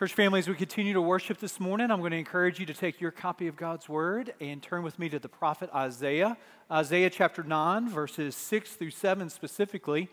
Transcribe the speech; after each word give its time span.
Church 0.00 0.14
family, 0.14 0.38
as 0.38 0.48
we 0.48 0.54
continue 0.54 0.94
to 0.94 1.02
worship 1.02 1.36
this 1.36 1.60
morning, 1.60 1.90
I'm 1.90 1.98
going 1.98 2.12
to 2.12 2.16
encourage 2.16 2.58
you 2.58 2.64
to 2.64 2.72
take 2.72 3.02
your 3.02 3.10
copy 3.10 3.48
of 3.48 3.56
God's 3.56 3.86
Word 3.86 4.32
and 4.40 4.62
turn 4.62 4.82
with 4.82 4.98
me 4.98 5.10
to 5.10 5.18
the 5.18 5.28
prophet 5.28 5.68
Isaiah. 5.74 6.38
Isaiah 6.72 7.10
chapter 7.10 7.42
9, 7.42 7.90
verses 7.90 8.34
6 8.34 8.76
through 8.76 8.92
7 8.92 9.28
specifically. 9.28 10.08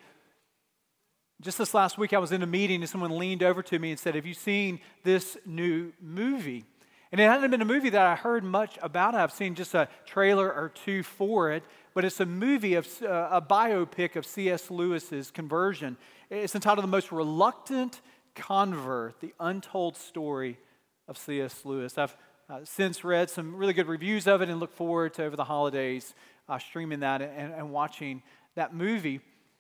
Just 1.39 1.57
this 1.57 1.73
last 1.73 1.97
week, 1.97 2.11
I 2.11 2.17
was 2.17 2.33
in 2.33 2.43
a 2.43 2.45
meeting 2.45 2.81
and 2.81 2.89
someone 2.89 3.17
leaned 3.17 3.43
over 3.43 3.63
to 3.63 3.79
me 3.79 3.91
and 3.91 3.97
said, 3.97 4.15
Have 4.15 4.25
you 4.25 4.33
seen 4.33 4.81
this 5.05 5.37
new 5.45 5.93
movie? 6.01 6.65
And 7.13 7.21
it 7.21 7.23
hadn't 7.23 7.49
been 7.49 7.61
a 7.61 7.65
movie 7.65 7.91
that 7.91 8.05
I 8.05 8.15
heard 8.15 8.43
much 8.43 8.77
about. 8.81 9.15
I've 9.15 9.31
seen 9.31 9.55
just 9.55 9.73
a 9.73 9.87
trailer 10.05 10.51
or 10.51 10.67
two 10.67 11.01
for 11.01 11.49
it, 11.53 11.63
but 11.93 12.03
it's 12.03 12.19
a 12.19 12.25
movie 12.25 12.73
of 12.73 12.89
uh, 13.01 13.29
a 13.31 13.41
biopic 13.41 14.17
of 14.17 14.25
C.S. 14.25 14.69
Lewis's 14.69 15.31
conversion. 15.31 15.95
It's 16.29 16.55
entitled 16.55 16.83
The 16.83 16.89
Most 16.89 17.13
Reluctant 17.13 18.01
Convert, 18.37 19.19
the 19.19 19.33
untold 19.39 19.97
story 19.97 20.59
of 21.07 21.17
C.S. 21.17 21.65
Lewis. 21.65 21.97
I've 21.97 22.15
uh, 22.49 22.59
since 22.63 23.03
read 23.03 23.29
some 23.29 23.55
really 23.55 23.73
good 23.73 23.87
reviews 23.87 24.27
of 24.27 24.41
it 24.41 24.47
and 24.47 24.59
look 24.59 24.73
forward 24.73 25.13
to 25.15 25.23
over 25.25 25.35
the 25.35 25.43
holidays 25.43 26.13
uh, 26.47 26.57
streaming 26.59 27.01
that 27.01 27.21
and, 27.21 27.53
and 27.53 27.71
watching 27.71 28.21
that 28.55 28.73
movie. 28.73 29.19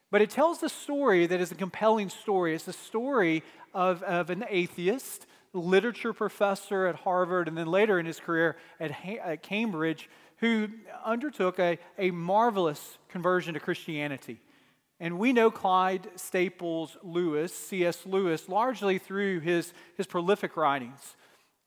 But 0.09 0.21
it 0.21 0.29
tells 0.29 0.59
the 0.59 0.69
story 0.69 1.25
that 1.25 1.41
is 1.41 1.51
a 1.51 1.55
compelling 1.55 2.09
story. 2.09 2.55
It's 2.55 2.63
the 2.63 2.71
story 2.71 3.43
of, 3.73 4.03
of 4.03 4.29
an 4.29 4.45
atheist, 4.47 5.25
literature 5.53 6.13
professor 6.13 6.85
at 6.85 6.95
Harvard, 6.95 7.47
and 7.47 7.57
then 7.57 7.67
later 7.67 7.99
in 7.99 8.05
his 8.05 8.19
career 8.19 8.57
at, 8.79 8.91
at 9.05 9.43
Cambridge, 9.43 10.07
who 10.37 10.69
undertook 11.03 11.59
a, 11.59 11.79
a 11.97 12.11
marvelous 12.11 12.99
conversion 13.09 13.55
to 13.55 13.59
Christianity. 13.59 14.39
And 14.99 15.19
we 15.19 15.31
know 15.31 15.51
Clive 15.51 16.07
Staples 16.15 16.97
Lewis, 17.03 17.53
C.S. 17.53 18.05
Lewis, 18.05 18.49
largely 18.49 18.97
through 18.97 19.41
his, 19.41 19.73
his 19.95 20.07
prolific 20.07 20.57
writings 20.57 21.15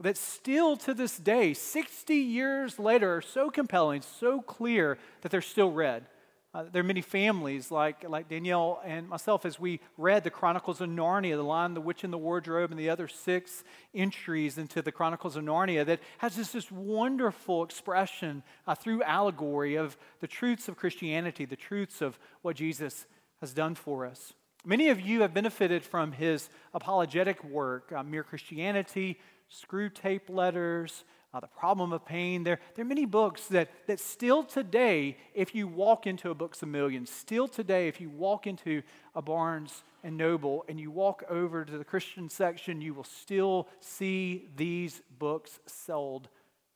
that 0.01 0.17
still 0.17 0.77
to 0.79 0.95
this 0.95 1.19
day, 1.19 1.53
60 1.53 2.15
years 2.15 2.79
later, 2.79 3.17
are 3.17 3.23
so 3.23 3.51
compelling, 3.51 4.03
so 4.03 4.41
clear 4.41 4.99
that 5.21 5.31
they're 5.31 5.43
still 5.43 5.71
read. 5.71 6.07
Uh, 6.53 6.65
there 6.73 6.81
are 6.81 6.85
many 6.85 7.03
families 7.03 7.71
like, 7.71 8.09
like 8.09 8.29
Danielle 8.29 8.81
and 8.85 9.09
myself 9.09 9.47
as 9.47 9.61
we 9.61 9.79
read 9.97 10.25
the 10.25 10.31
Chronicles 10.31 10.81
of 10.81 10.89
Narnia, 10.89 11.37
the 11.37 11.45
Lion, 11.45 11.75
the 11.75 11.81
Witch, 11.81 12.03
and 12.03 12.13
the 12.13 12.19
Wardrobe, 12.19 12.73
and 12.73 12.81
the 12.81 12.91
other 12.91 13.07
six 13.07 13.63
entries 13.95 14.59
into 14.59 14.83
the 14.83 14.91
Chronicles 14.91 15.37
of 15.37 15.45
Narnia 15.45 15.87
that 15.87 16.01
has 16.19 16.35
this, 16.35 16.51
this 16.51 16.73
wonderful 16.73 17.63
expression 17.63 18.43
uh, 18.67 18.75
through 18.75 19.05
allegory 19.05 19.77
of 19.77 19.97
the 20.19 20.27
truths 20.27 20.67
of 20.67 20.77
Christianity, 20.77 21.45
the 21.45 21.55
truths 21.55 22.01
of 22.01 22.19
what 22.43 22.57
Jesus 22.57 23.07
has 23.41 23.53
done 23.53 23.75
for 23.75 24.07
us. 24.07 24.33
Many 24.65 24.91
of 24.91 25.01
you 25.01 25.23
have 25.23 25.33
benefited 25.33 25.83
from 25.83 26.13
his 26.13 26.51
apologetic 26.75 27.43
work, 27.43 27.93
uh, 27.93 28.03
Mere 28.03 28.23
Christianity, 28.23 29.19
Screwtape 29.51 30.29
Letters, 30.29 31.05
uh, 31.33 31.41
The 31.41 31.47
Problem 31.47 31.93
of 31.93 32.05
Pain. 32.05 32.45
There, 32.45 32.61
there 32.75 32.85
are 32.85 32.89
many 32.89 33.07
books 33.07 33.47
that, 33.49 33.71
that 33.87 34.01
still 34.01 34.43
today, 34.43 35.17
if 35.35 35.55
you 35.55 35.67
walk 35.67 36.07
into 36.07 36.31
a 36.31 36.35
Books 36.35 36.63
a 36.63 36.67
Million, 36.67 37.07
still 37.07 37.49
today, 37.49 37.89
if 37.89 38.01
you 38.01 38.11
walk 38.11 38.47
into 38.47 38.83
a 39.15 39.23
Barnes 39.23 39.83
and 40.05 40.17
Noble 40.17 40.65
and 40.69 40.79
you 40.79 40.91
walk 40.91 41.25
over 41.31 41.65
to 41.65 41.79
the 41.79 41.85
Christian 41.85 42.29
section, 42.29 42.83
you 42.83 42.93
will 42.93 43.05
still 43.05 43.69
see 43.81 44.49
these 44.57 45.01
books 45.19 45.59
sold 45.67 46.29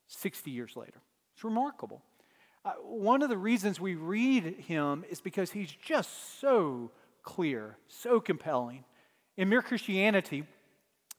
60 0.07 0.51
years 0.51 0.77
later. 0.77 1.01
It's 1.35 1.45
remarkable. 1.45 2.03
Uh, 2.65 2.73
one 2.83 3.23
of 3.23 3.29
the 3.29 3.37
reasons 3.37 3.79
we 3.79 3.95
read 3.95 4.57
him 4.67 5.05
is 5.11 5.21
because 5.21 5.51
he's 5.51 5.71
just 5.71 6.41
so 6.41 6.91
clear, 7.23 7.77
so 7.89 8.21
compelling. 8.21 8.85
In 9.37 9.49
Mere 9.49 9.61
Christianity, 9.63 10.45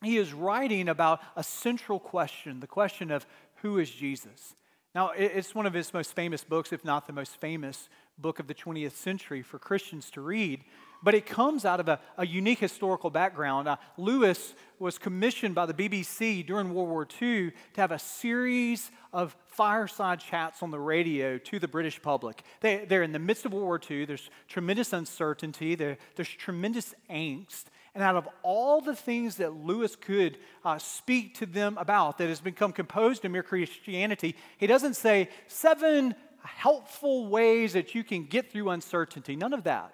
he 0.03 0.17
is 0.17 0.33
writing 0.33 0.89
about 0.89 1.21
a 1.35 1.43
central 1.43 1.99
question 1.99 2.59
the 2.59 2.67
question 2.67 3.11
of 3.11 3.27
who 3.61 3.77
is 3.77 3.89
Jesus? 3.89 4.55
Now, 4.93 5.09
it's 5.09 5.53
one 5.53 5.65
of 5.65 5.73
his 5.73 5.93
most 5.93 6.15
famous 6.15 6.43
books, 6.43 6.71
if 6.71 6.85
not 6.85 7.05
the 7.05 7.13
most 7.13 7.35
famous 7.37 7.89
book 8.17 8.39
of 8.39 8.47
the 8.47 8.53
20th 8.53 8.93
century 8.93 9.41
for 9.41 9.59
Christians 9.59 10.09
to 10.11 10.21
read 10.21 10.63
but 11.03 11.15
it 11.15 11.25
comes 11.25 11.65
out 11.65 11.79
of 11.79 11.87
a, 11.87 11.99
a 12.17 12.25
unique 12.25 12.59
historical 12.59 13.09
background. 13.09 13.67
Uh, 13.67 13.77
Lewis 13.97 14.53
was 14.79 14.97
commissioned 14.97 15.55
by 15.55 15.65
the 15.65 15.73
BBC 15.73 16.45
during 16.45 16.73
World 16.73 16.89
War 16.89 17.07
II 17.21 17.51
to 17.51 17.81
have 17.81 17.91
a 17.91 17.99
series 17.99 18.91
of 19.13 19.35
fireside 19.47 20.19
chats 20.19 20.61
on 20.61 20.71
the 20.71 20.79
radio 20.79 21.37
to 21.37 21.59
the 21.59 21.67
British 21.67 22.01
public. 22.01 22.43
They, 22.61 22.85
are 22.91 23.03
in 23.03 23.11
the 23.11 23.19
midst 23.19 23.45
of 23.45 23.53
World 23.53 23.65
War 23.65 23.81
II, 23.89 24.05
there's 24.05 24.29
tremendous 24.47 24.93
uncertainty, 24.93 25.75
there, 25.75 25.97
there's 26.15 26.29
tremendous 26.29 26.93
angst. 27.09 27.65
And 27.93 28.03
out 28.03 28.17
of 28.17 28.27
all 28.43 28.81
the 28.81 28.95
things 28.95 29.37
that 29.37 29.53
Lewis 29.53 29.95
could 29.95 30.37
uh, 30.65 30.77
speak 30.77 31.35
to 31.35 31.45
them 31.45 31.77
about 31.77 32.17
that 32.17 32.27
has 32.27 32.41
become 32.41 32.73
composed 32.73 33.23
in 33.23 33.31
mere 33.31 33.43
Christianity, 33.43 34.35
he 34.57 34.67
doesn't 34.67 34.95
say 34.95 35.29
seven 35.47 36.13
helpful 36.43 37.27
ways 37.27 37.73
that 37.73 37.95
you 37.95 38.03
can 38.03 38.25
get 38.25 38.51
through 38.51 38.69
uncertainty. 38.69 39.35
None 39.37 39.53
of 39.53 39.63
that 39.63 39.93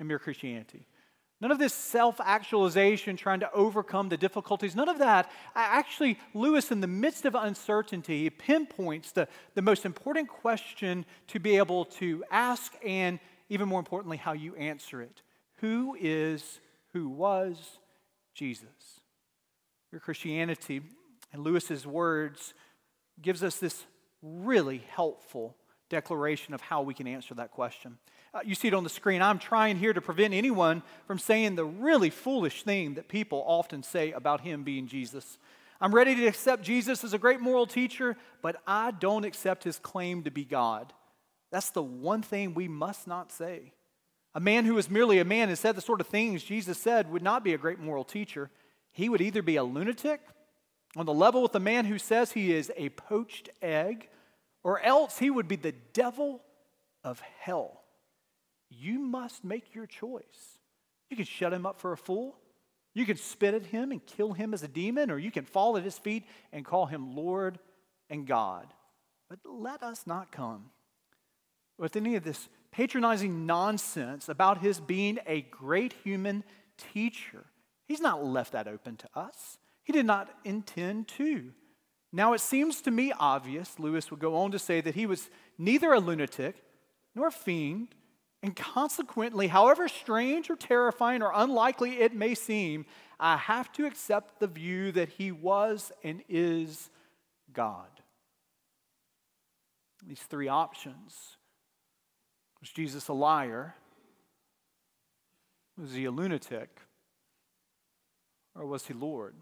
in 0.00 0.06
mere 0.06 0.18
Christianity. 0.18 0.86
None 1.40 1.50
of 1.50 1.58
this 1.58 1.72
self 1.72 2.20
actualization, 2.20 3.16
trying 3.16 3.40
to 3.40 3.52
overcome 3.52 4.10
the 4.10 4.16
difficulties, 4.16 4.76
none 4.76 4.88
of 4.88 4.98
that. 4.98 5.30
Actually, 5.54 6.18
Lewis, 6.34 6.70
in 6.70 6.80
the 6.80 6.86
midst 6.86 7.24
of 7.24 7.34
uncertainty, 7.34 8.28
pinpoints 8.28 9.12
the, 9.12 9.26
the 9.54 9.62
most 9.62 9.86
important 9.86 10.28
question 10.28 11.06
to 11.28 11.38
be 11.38 11.56
able 11.56 11.86
to 11.86 12.22
ask, 12.30 12.74
and 12.84 13.18
even 13.48 13.68
more 13.68 13.78
importantly, 13.78 14.18
how 14.18 14.32
you 14.32 14.54
answer 14.56 15.00
it. 15.00 15.22
Who 15.56 15.96
is, 15.98 16.60
who 16.92 17.08
was 17.08 17.78
Jesus? 18.34 19.00
Your 19.92 20.00
Christianity, 20.00 20.82
and 21.32 21.42
Lewis's 21.42 21.86
words, 21.86 22.52
gives 23.22 23.42
us 23.42 23.56
this 23.56 23.84
really 24.22 24.82
helpful 24.90 25.56
declaration 25.88 26.52
of 26.52 26.60
how 26.60 26.82
we 26.82 26.92
can 26.92 27.06
answer 27.06 27.34
that 27.34 27.50
question. 27.50 27.98
Uh, 28.32 28.40
you 28.44 28.54
see 28.54 28.68
it 28.68 28.74
on 28.74 28.84
the 28.84 28.90
screen. 28.90 29.22
I'm 29.22 29.40
trying 29.40 29.76
here 29.76 29.92
to 29.92 30.00
prevent 30.00 30.34
anyone 30.34 30.82
from 31.06 31.18
saying 31.18 31.56
the 31.56 31.64
really 31.64 32.10
foolish 32.10 32.62
thing 32.62 32.94
that 32.94 33.08
people 33.08 33.42
often 33.46 33.82
say 33.82 34.12
about 34.12 34.42
him 34.42 34.62
being 34.62 34.86
Jesus. 34.86 35.38
I'm 35.80 35.94
ready 35.94 36.14
to 36.14 36.26
accept 36.26 36.62
Jesus 36.62 37.02
as 37.02 37.12
a 37.12 37.18
great 37.18 37.40
moral 37.40 37.66
teacher, 37.66 38.16
but 38.40 38.56
I 38.66 38.92
don't 38.92 39.24
accept 39.24 39.64
his 39.64 39.78
claim 39.78 40.22
to 40.24 40.30
be 40.30 40.44
God. 40.44 40.92
That's 41.50 41.70
the 41.70 41.82
one 41.82 42.22
thing 42.22 42.54
we 42.54 42.68
must 42.68 43.08
not 43.08 43.32
say. 43.32 43.72
A 44.34 44.40
man 44.40 44.64
who 44.64 44.78
is 44.78 44.88
merely 44.88 45.18
a 45.18 45.24
man 45.24 45.48
and 45.48 45.58
said 45.58 45.74
the 45.74 45.80
sort 45.80 46.00
of 46.00 46.06
things 46.06 46.44
Jesus 46.44 46.78
said 46.78 47.10
would 47.10 47.22
not 47.22 47.42
be 47.42 47.52
a 47.52 47.58
great 47.58 47.80
moral 47.80 48.04
teacher. 48.04 48.50
He 48.92 49.08
would 49.08 49.20
either 49.20 49.42
be 49.42 49.56
a 49.56 49.64
lunatic 49.64 50.20
on 50.96 51.06
the 51.06 51.14
level 51.14 51.42
with 51.42 51.52
the 51.52 51.58
man 51.58 51.86
who 51.86 51.98
says 51.98 52.32
he 52.32 52.52
is 52.52 52.70
a 52.76 52.90
poached 52.90 53.48
egg, 53.60 54.08
or 54.62 54.80
else 54.82 55.18
he 55.18 55.30
would 55.30 55.48
be 55.48 55.56
the 55.56 55.74
devil 55.92 56.42
of 57.02 57.20
hell 57.40 57.79
you 58.70 58.98
must 58.98 59.44
make 59.44 59.74
your 59.74 59.86
choice. 59.86 60.58
You 61.10 61.16
can 61.16 61.26
shut 61.26 61.52
him 61.52 61.66
up 61.66 61.80
for 61.80 61.92
a 61.92 61.96
fool. 61.96 62.36
You 62.94 63.04
can 63.04 63.16
spit 63.16 63.54
at 63.54 63.66
him 63.66 63.90
and 63.92 64.04
kill 64.04 64.32
him 64.32 64.54
as 64.54 64.62
a 64.62 64.68
demon, 64.68 65.10
or 65.10 65.18
you 65.18 65.30
can 65.30 65.44
fall 65.44 65.76
at 65.76 65.84
his 65.84 65.98
feet 65.98 66.24
and 66.52 66.64
call 66.64 66.86
him 66.86 67.14
Lord 67.14 67.58
and 68.08 68.26
God. 68.26 68.66
But 69.28 69.40
let 69.44 69.82
us 69.82 70.06
not 70.06 70.32
come 70.32 70.70
with 71.78 71.96
any 71.96 72.16
of 72.16 72.24
this 72.24 72.48
patronizing 72.72 73.46
nonsense 73.46 74.28
about 74.28 74.58
his 74.58 74.80
being 74.80 75.18
a 75.26 75.42
great 75.42 75.94
human 76.04 76.44
teacher. 76.92 77.44
He's 77.86 78.00
not 78.00 78.24
left 78.24 78.52
that 78.52 78.68
open 78.68 78.96
to 78.96 79.08
us. 79.14 79.58
He 79.82 79.92
did 79.92 80.06
not 80.06 80.30
intend 80.44 81.08
to. 81.08 81.52
Now, 82.12 82.32
it 82.32 82.40
seems 82.40 82.80
to 82.82 82.90
me 82.90 83.12
obvious, 83.18 83.78
Lewis 83.78 84.10
would 84.10 84.20
go 84.20 84.36
on 84.36 84.50
to 84.50 84.58
say, 84.58 84.80
that 84.80 84.96
he 84.96 85.06
was 85.06 85.30
neither 85.58 85.92
a 85.92 86.00
lunatic 86.00 86.56
nor 87.14 87.28
a 87.28 87.32
fiend 87.32 87.88
and 88.42 88.56
consequently, 88.56 89.48
however 89.48 89.86
strange 89.88 90.48
or 90.48 90.56
terrifying 90.56 91.22
or 91.22 91.32
unlikely 91.34 92.00
it 92.00 92.14
may 92.14 92.34
seem, 92.34 92.86
I 93.18 93.36
have 93.36 93.70
to 93.72 93.84
accept 93.84 94.40
the 94.40 94.46
view 94.46 94.92
that 94.92 95.10
he 95.10 95.30
was 95.30 95.92
and 96.02 96.22
is 96.28 96.88
God. 97.52 97.88
These 100.06 100.22
three 100.22 100.48
options 100.48 101.36
was 102.60 102.70
Jesus 102.70 103.08
a 103.08 103.12
liar? 103.12 103.74
Was 105.78 105.92
he 105.94 106.04
a 106.06 106.10
lunatic? 106.10 106.80
Or 108.54 108.66
was 108.66 108.86
he 108.86 108.94
Lord? 108.94 109.34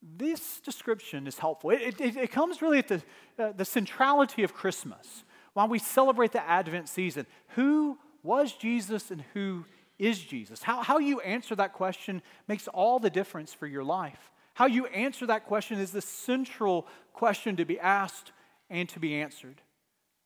This 0.00 0.60
description 0.60 1.26
is 1.26 1.38
helpful. 1.38 1.70
It, 1.70 2.00
it, 2.00 2.16
it 2.16 2.30
comes 2.30 2.62
really 2.62 2.78
at 2.78 2.88
the, 2.88 3.02
uh, 3.38 3.52
the 3.52 3.64
centrality 3.64 4.44
of 4.44 4.54
Christmas 4.54 5.24
while 5.58 5.66
we 5.66 5.80
celebrate 5.80 6.30
the 6.30 6.48
Advent 6.48 6.88
season. 6.88 7.26
Who 7.56 7.98
was 8.22 8.52
Jesus 8.52 9.10
and 9.10 9.24
who 9.34 9.64
is 9.98 10.20
Jesus? 10.20 10.62
How, 10.62 10.84
how 10.84 10.98
you 10.98 11.18
answer 11.18 11.56
that 11.56 11.72
question 11.72 12.22
makes 12.46 12.68
all 12.68 13.00
the 13.00 13.10
difference 13.10 13.52
for 13.52 13.66
your 13.66 13.82
life. 13.82 14.30
How 14.54 14.66
you 14.66 14.86
answer 14.86 15.26
that 15.26 15.46
question 15.46 15.80
is 15.80 15.90
the 15.90 16.00
central 16.00 16.86
question 17.12 17.56
to 17.56 17.64
be 17.64 17.76
asked 17.80 18.30
and 18.70 18.88
to 18.90 19.00
be 19.00 19.20
answered. 19.20 19.60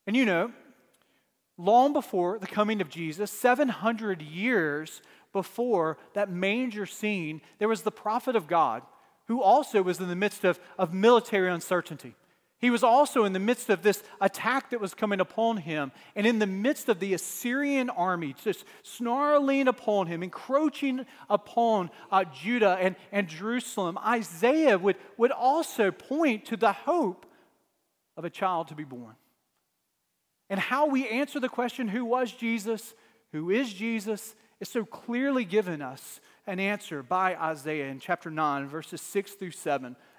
And 0.07 0.15
you 0.15 0.27
know, 0.27 0.53
long 1.57 1.95
before 1.95 2.39
the 2.39 2.47
coming 2.47 2.83
of 2.83 2.91
Jesus, 2.91 3.31
700 3.31 4.21
years 4.21 5.01
before 5.33 5.97
that 6.13 6.31
manger 6.31 6.85
scene, 6.85 7.41
there 7.59 7.69
was 7.69 7.81
the 7.81 7.91
prophet 7.91 8.37
of 8.37 8.47
God 8.47 8.83
who 9.29 9.43
also 9.43 9.83
was 9.83 9.99
in 9.99 10.09
the 10.11 10.15
midst 10.15 10.45
of, 10.45 10.61
of 10.77 10.93
military 10.93 11.51
uncertainty. 11.51 12.17
He 12.63 12.71
was 12.71 12.85
also 12.85 13.25
in 13.25 13.33
the 13.33 13.41
midst 13.41 13.69
of 13.71 13.83
this 13.83 14.05
attack 14.21 14.71
that 14.71 14.81
was 14.81 14.95
coming 14.95 15.19
upon 15.19 15.57
him, 15.57 15.91
and 16.15 16.27
in 16.27 16.39
the 16.39 16.47
midst 16.47 16.89
of 16.89 17.01
the 17.01 17.13
Assyrian 17.13 17.91
army 17.91 18.37
just 18.45 18.65
snarling 18.85 19.67
upon 19.67 20.07
him, 20.07 20.23
encroaching 20.23 21.05
upon 21.29 21.91
uh, 22.13 22.25
Judah 22.25 22.79
and, 22.81 22.95
and 23.11 23.27
Jerusalem. 23.27 23.99
Isaiah 23.99 24.79
would, 24.79 24.97
would 25.17 25.33
also 25.33 25.91
point 25.91 26.47
to 26.47 26.57
the 26.57 26.73
hope 26.73 27.27
of 28.17 28.25
a 28.25 28.31
child 28.31 28.69
to 28.69 28.77
be 28.77 28.85
born. 28.85 29.17
And 30.49 30.61
how 30.61 30.87
we 30.87 31.09
answer 31.09 31.41
the 31.41 31.49
question, 31.49 31.89
who 31.89 32.05
was 32.05 32.31
Jesus? 32.31 32.95
Who 33.33 33.51
is 33.51 33.73
Jesus? 33.73 34.37
is 34.63 34.69
so 34.69 34.85
clearly 34.85 35.45
given 35.45 35.83
us 35.83 36.21
an 36.47 36.61
answer 36.61 37.03
by 37.03 37.35
Isaiah 37.35 37.89
in 37.89 37.99
chapter 37.99 38.31
9, 38.31 38.69
verses 38.69 39.01
6 39.01 39.33
through 39.33 39.51
7. 39.51 39.97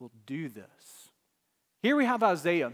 will 0.00 0.12
do 0.26 0.48
this. 0.48 1.10
Here 1.82 1.96
we 1.96 2.04
have 2.04 2.22
Isaiah, 2.22 2.72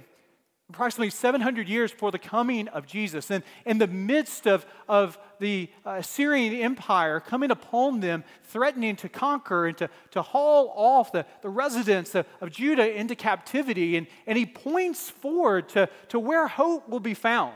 approximately 0.68 1.10
700 1.10 1.68
years 1.68 1.92
before 1.92 2.10
the 2.10 2.18
coming 2.18 2.66
of 2.68 2.86
Jesus. 2.86 3.30
And 3.30 3.44
in 3.64 3.78
the 3.78 3.86
midst 3.86 4.46
of, 4.46 4.66
of 4.88 5.18
the 5.38 5.68
uh, 5.86 5.96
Assyrian 5.98 6.54
Empire 6.54 7.20
coming 7.20 7.50
upon 7.50 8.00
them, 8.00 8.24
threatening 8.44 8.96
to 8.96 9.08
conquer 9.08 9.66
and 9.66 9.76
to, 9.78 9.90
to 10.12 10.22
haul 10.22 10.72
off 10.74 11.12
the, 11.12 11.26
the 11.42 11.48
residents 11.48 12.14
of, 12.14 12.26
of 12.40 12.50
Judah 12.50 12.92
into 12.92 13.14
captivity. 13.14 13.96
And, 13.96 14.06
and 14.26 14.36
he 14.36 14.46
points 14.46 15.10
forward 15.10 15.68
to, 15.70 15.88
to 16.08 16.18
where 16.18 16.48
hope 16.48 16.88
will 16.88 17.00
be 17.00 17.14
found. 17.14 17.54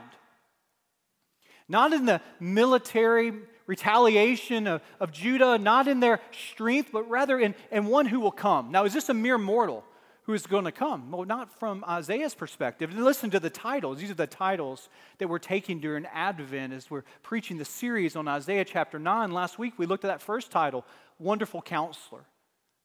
Not 1.67 1.91
in 1.91 2.05
the 2.05 2.21
military 2.39 3.33
retaliation 3.67 4.65
of, 4.65 4.81
of 4.99 5.11
Judah, 5.11 5.57
not 5.57 5.87
in 5.87 5.99
their 5.99 6.19
strength, 6.31 6.89
but 6.91 7.07
rather 7.09 7.39
in, 7.39 7.53
in 7.71 7.85
one 7.85 8.07
who 8.07 8.19
will 8.19 8.31
come. 8.31 8.71
Now, 8.71 8.85
is 8.85 8.93
this 8.93 9.09
a 9.09 9.13
mere 9.13 9.37
mortal 9.37 9.83
who 10.23 10.33
is 10.33 10.47
going 10.47 10.65
to 10.65 10.71
come? 10.71 11.11
Well, 11.11 11.25
not 11.25 11.59
from 11.59 11.85
Isaiah's 11.87 12.33
perspective. 12.33 12.93
Listen 12.93 13.29
to 13.31 13.39
the 13.39 13.49
titles. 13.49 13.99
These 13.99 14.11
are 14.11 14.15
the 14.15 14.25
titles 14.27 14.89
that 15.19 15.27
we're 15.27 15.39
taking 15.39 15.79
during 15.79 16.05
Advent 16.07 16.73
as 16.73 16.89
we're 16.89 17.03
preaching 17.23 17.57
the 17.57 17.65
series 17.65 18.15
on 18.15 18.27
Isaiah 18.27 18.65
chapter 18.65 18.97
9. 18.97 19.31
Last 19.31 19.59
week, 19.59 19.73
we 19.77 19.85
looked 19.85 20.05
at 20.05 20.09
that 20.09 20.21
first 20.21 20.49
title, 20.49 20.85
Wonderful 21.19 21.61
Counselor. 21.61 22.25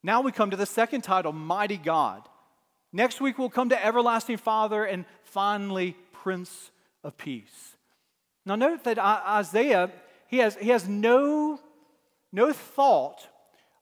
Now 0.02 0.20
we 0.20 0.32
come 0.32 0.50
to 0.50 0.56
the 0.56 0.66
second 0.66 1.02
title, 1.02 1.32
Mighty 1.32 1.76
God. 1.76 2.28
Next 2.92 3.20
week, 3.20 3.38
we'll 3.38 3.50
come 3.50 3.70
to 3.70 3.84
Everlasting 3.84 4.36
Father 4.36 4.84
and 4.84 5.04
finally, 5.22 5.96
Prince 6.12 6.70
of 7.02 7.16
Peace. 7.16 7.76
Now, 8.44 8.56
note 8.56 8.84
that 8.84 8.98
Isaiah 8.98 9.90
he 10.32 10.38
has, 10.38 10.56
he 10.56 10.70
has 10.70 10.88
no, 10.88 11.60
no 12.32 12.54
thought 12.54 13.28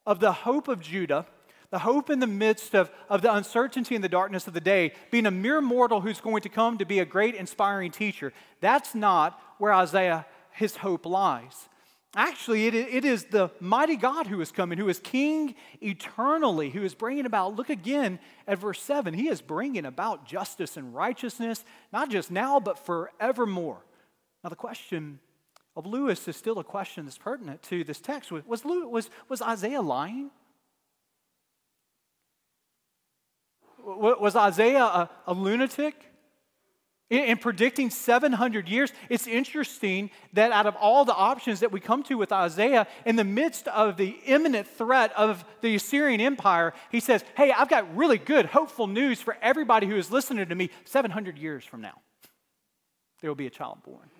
of 0.05 0.19
the 0.19 0.33
hope 0.33 0.67
of 0.67 0.81
Judah, 0.81 1.25
the 1.71 1.79
hope 1.79 2.11
in 2.11 2.19
the 2.19 2.27
midst 2.27 2.75
of, 2.75 2.91
of 3.09 3.23
the 3.23 3.33
uncertainty 3.33 3.95
and 3.95 4.03
the 4.03 4.09
darkness 4.09 4.49
of 4.49 4.55
the 4.55 4.61
day, 4.61 4.93
being 5.13 5.27
a 5.27 5.31
mere 5.31 5.61
mortal 5.61 6.01
who's 6.01 6.21
going 6.21 6.43
to 6.43 6.49
come 6.49 6.77
to 6.79 6.85
be 6.85 6.99
a 6.99 7.05
great, 7.05 7.37
inspiring 7.37 7.93
teacher. 7.93 8.33
That's 8.61 8.97
not 8.97 9.41
where 9.59 9.73
Isaiah, 9.73 10.27
his 10.51 10.75
hope 10.75 11.07
lies. 11.07 11.69
Actually, 12.17 12.67
it, 12.67 12.75
it 12.75 13.05
is 13.05 13.27
the 13.27 13.53
mighty 13.61 13.95
God 13.95 14.27
who 14.27 14.41
is 14.41 14.51
coming, 14.51 14.77
who 14.77 14.89
is 14.89 14.99
king 14.99 15.55
eternally, 15.81 16.71
who 16.71 16.83
is 16.83 16.97
bringing 16.97 17.27
about, 17.27 17.55
look 17.55 17.71
again 17.71 18.19
at 18.49 18.59
verse 18.59 18.83
7. 18.83 19.15
He 19.15 19.29
is 19.29 19.41
bringing 19.41 19.87
about 19.87 20.27
justice 20.27 20.77
and 20.77 20.93
righteousness, 20.93 21.65
not 21.93 22.11
just 22.11 22.29
now, 22.29 22.59
but 22.59 22.85
forevermore. 22.85 23.87
Now, 24.43 24.51
the 24.51 24.57
question 24.57 25.21
of 25.81 25.87
Lewis 25.87 26.29
is 26.29 26.37
still 26.37 26.59
a 26.59 26.65
question 26.65 27.07
that's 27.07 27.19
pertinent 27.19 27.63
to 27.65 27.83
this 27.85 28.01
text. 28.01 28.31
Was, 28.31 28.65
was, 28.65 29.11
was 29.29 29.43
Isaiah 29.43 29.81
lying? 29.81 30.31
Was 33.83 34.37
Isaiah 34.37 34.85
a, 34.85 35.11
a 35.27 35.33
lunatic? 35.33 35.95
In, 37.09 37.25
in 37.25 37.39
predicting 37.39 37.89
700 37.89 38.69
years, 38.69 38.93
it's 39.09 39.27
interesting 39.27 40.11
that 40.35 40.53
out 40.53 40.67
of 40.67 40.77
all 40.77 41.07
the 41.07 41.15
options 41.15 41.61
that 41.61 41.73
we 41.73 41.81
come 41.81 42.03
to 42.05 42.19
with 42.19 42.31
Isaiah, 42.31 42.87
in 43.07 43.17
the 43.17 43.25
midst 43.25 43.67
of 43.69 43.97
the 43.97 44.17
imminent 44.27 44.69
threat 44.69 45.13
of 45.17 45.45
the 45.63 45.75
Assyrian 45.77 46.21
Empire, 46.21 46.75
he 46.93 47.01
says, 47.01 47.25
Hey, 47.37 47.53
I've 47.53 47.71
got 47.71 47.97
really 47.97 48.19
good, 48.19 48.45
hopeful 48.45 48.87
news 48.87 49.23
for 49.23 49.35
everybody 49.41 49.87
who 49.87 49.97
is 49.97 50.11
listening 50.11 50.47
to 50.47 50.55
me 50.55 50.69
700 50.85 51.39
years 51.39 51.65
from 51.65 51.81
now. 51.81 52.03
There 53.23 53.31
will 53.31 53.35
be 53.35 53.47
a 53.47 53.51
child 53.51 53.83
born. 53.83 54.11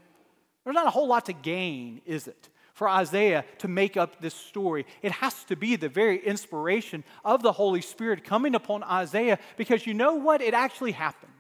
There's 0.65 0.75
not 0.75 0.87
a 0.87 0.91
whole 0.91 1.07
lot 1.07 1.27
to 1.27 1.33
gain, 1.33 2.03
is 2.05 2.29
it? 2.29 2.49
For 2.75 2.89
Isaiah 2.89 3.45
to 3.59 3.69
make 3.69 3.97
up 3.97 4.21
this 4.21 4.35
story. 4.35 4.87
It 5.03 5.13
has 5.13 5.45
to 5.45 5.57
be 5.57 5.77
the 5.77 5.89
very 5.89 6.25
inspiration 6.25 7.05
of 7.25 7.43
the 7.43 7.53
Holy 7.53 7.83
Spirit 7.83 8.25
coming 8.25 8.55
upon 8.55 8.83
Isaiah 8.83 9.39
because 9.57 9.87
you 9.87 9.95
know 9.95 10.15
what? 10.15 10.41
It 10.41 10.55
actually 10.55 10.93
happened. 10.93 11.31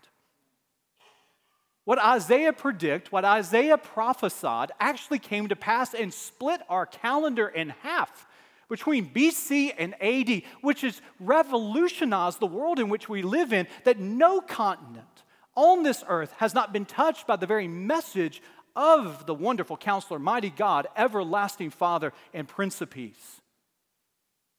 What 1.84 1.98
Isaiah 1.98 2.52
predict, 2.52 3.10
what 3.10 3.24
Isaiah 3.24 3.78
prophesied, 3.78 4.70
actually 4.78 5.18
came 5.18 5.48
to 5.48 5.56
pass 5.56 5.94
and 5.94 6.12
split 6.12 6.60
our 6.68 6.86
calendar 6.86 7.48
in 7.48 7.70
half 7.82 8.26
between 8.68 9.10
BC 9.10 9.74
and 9.76 10.00
AD, 10.00 10.42
which 10.60 10.82
has 10.82 11.02
revolutionized 11.18 12.38
the 12.38 12.46
world 12.46 12.78
in 12.78 12.88
which 12.88 13.08
we 13.08 13.22
live 13.22 13.52
in, 13.52 13.66
that 13.84 13.98
no 13.98 14.40
continent 14.40 15.24
on 15.56 15.82
this 15.82 16.04
earth 16.06 16.32
has 16.36 16.54
not 16.54 16.72
been 16.72 16.84
touched 16.84 17.26
by 17.26 17.36
the 17.36 17.46
very 17.46 17.66
message 17.66 18.40
of 18.76 19.26
the 19.26 19.34
wonderful 19.34 19.76
counselor, 19.76 20.18
mighty 20.18 20.50
God, 20.50 20.86
everlasting 20.96 21.70
Father, 21.70 22.12
and 22.32 22.46
Prince 22.46 22.80
of 22.80 22.90
Peace. 22.90 23.40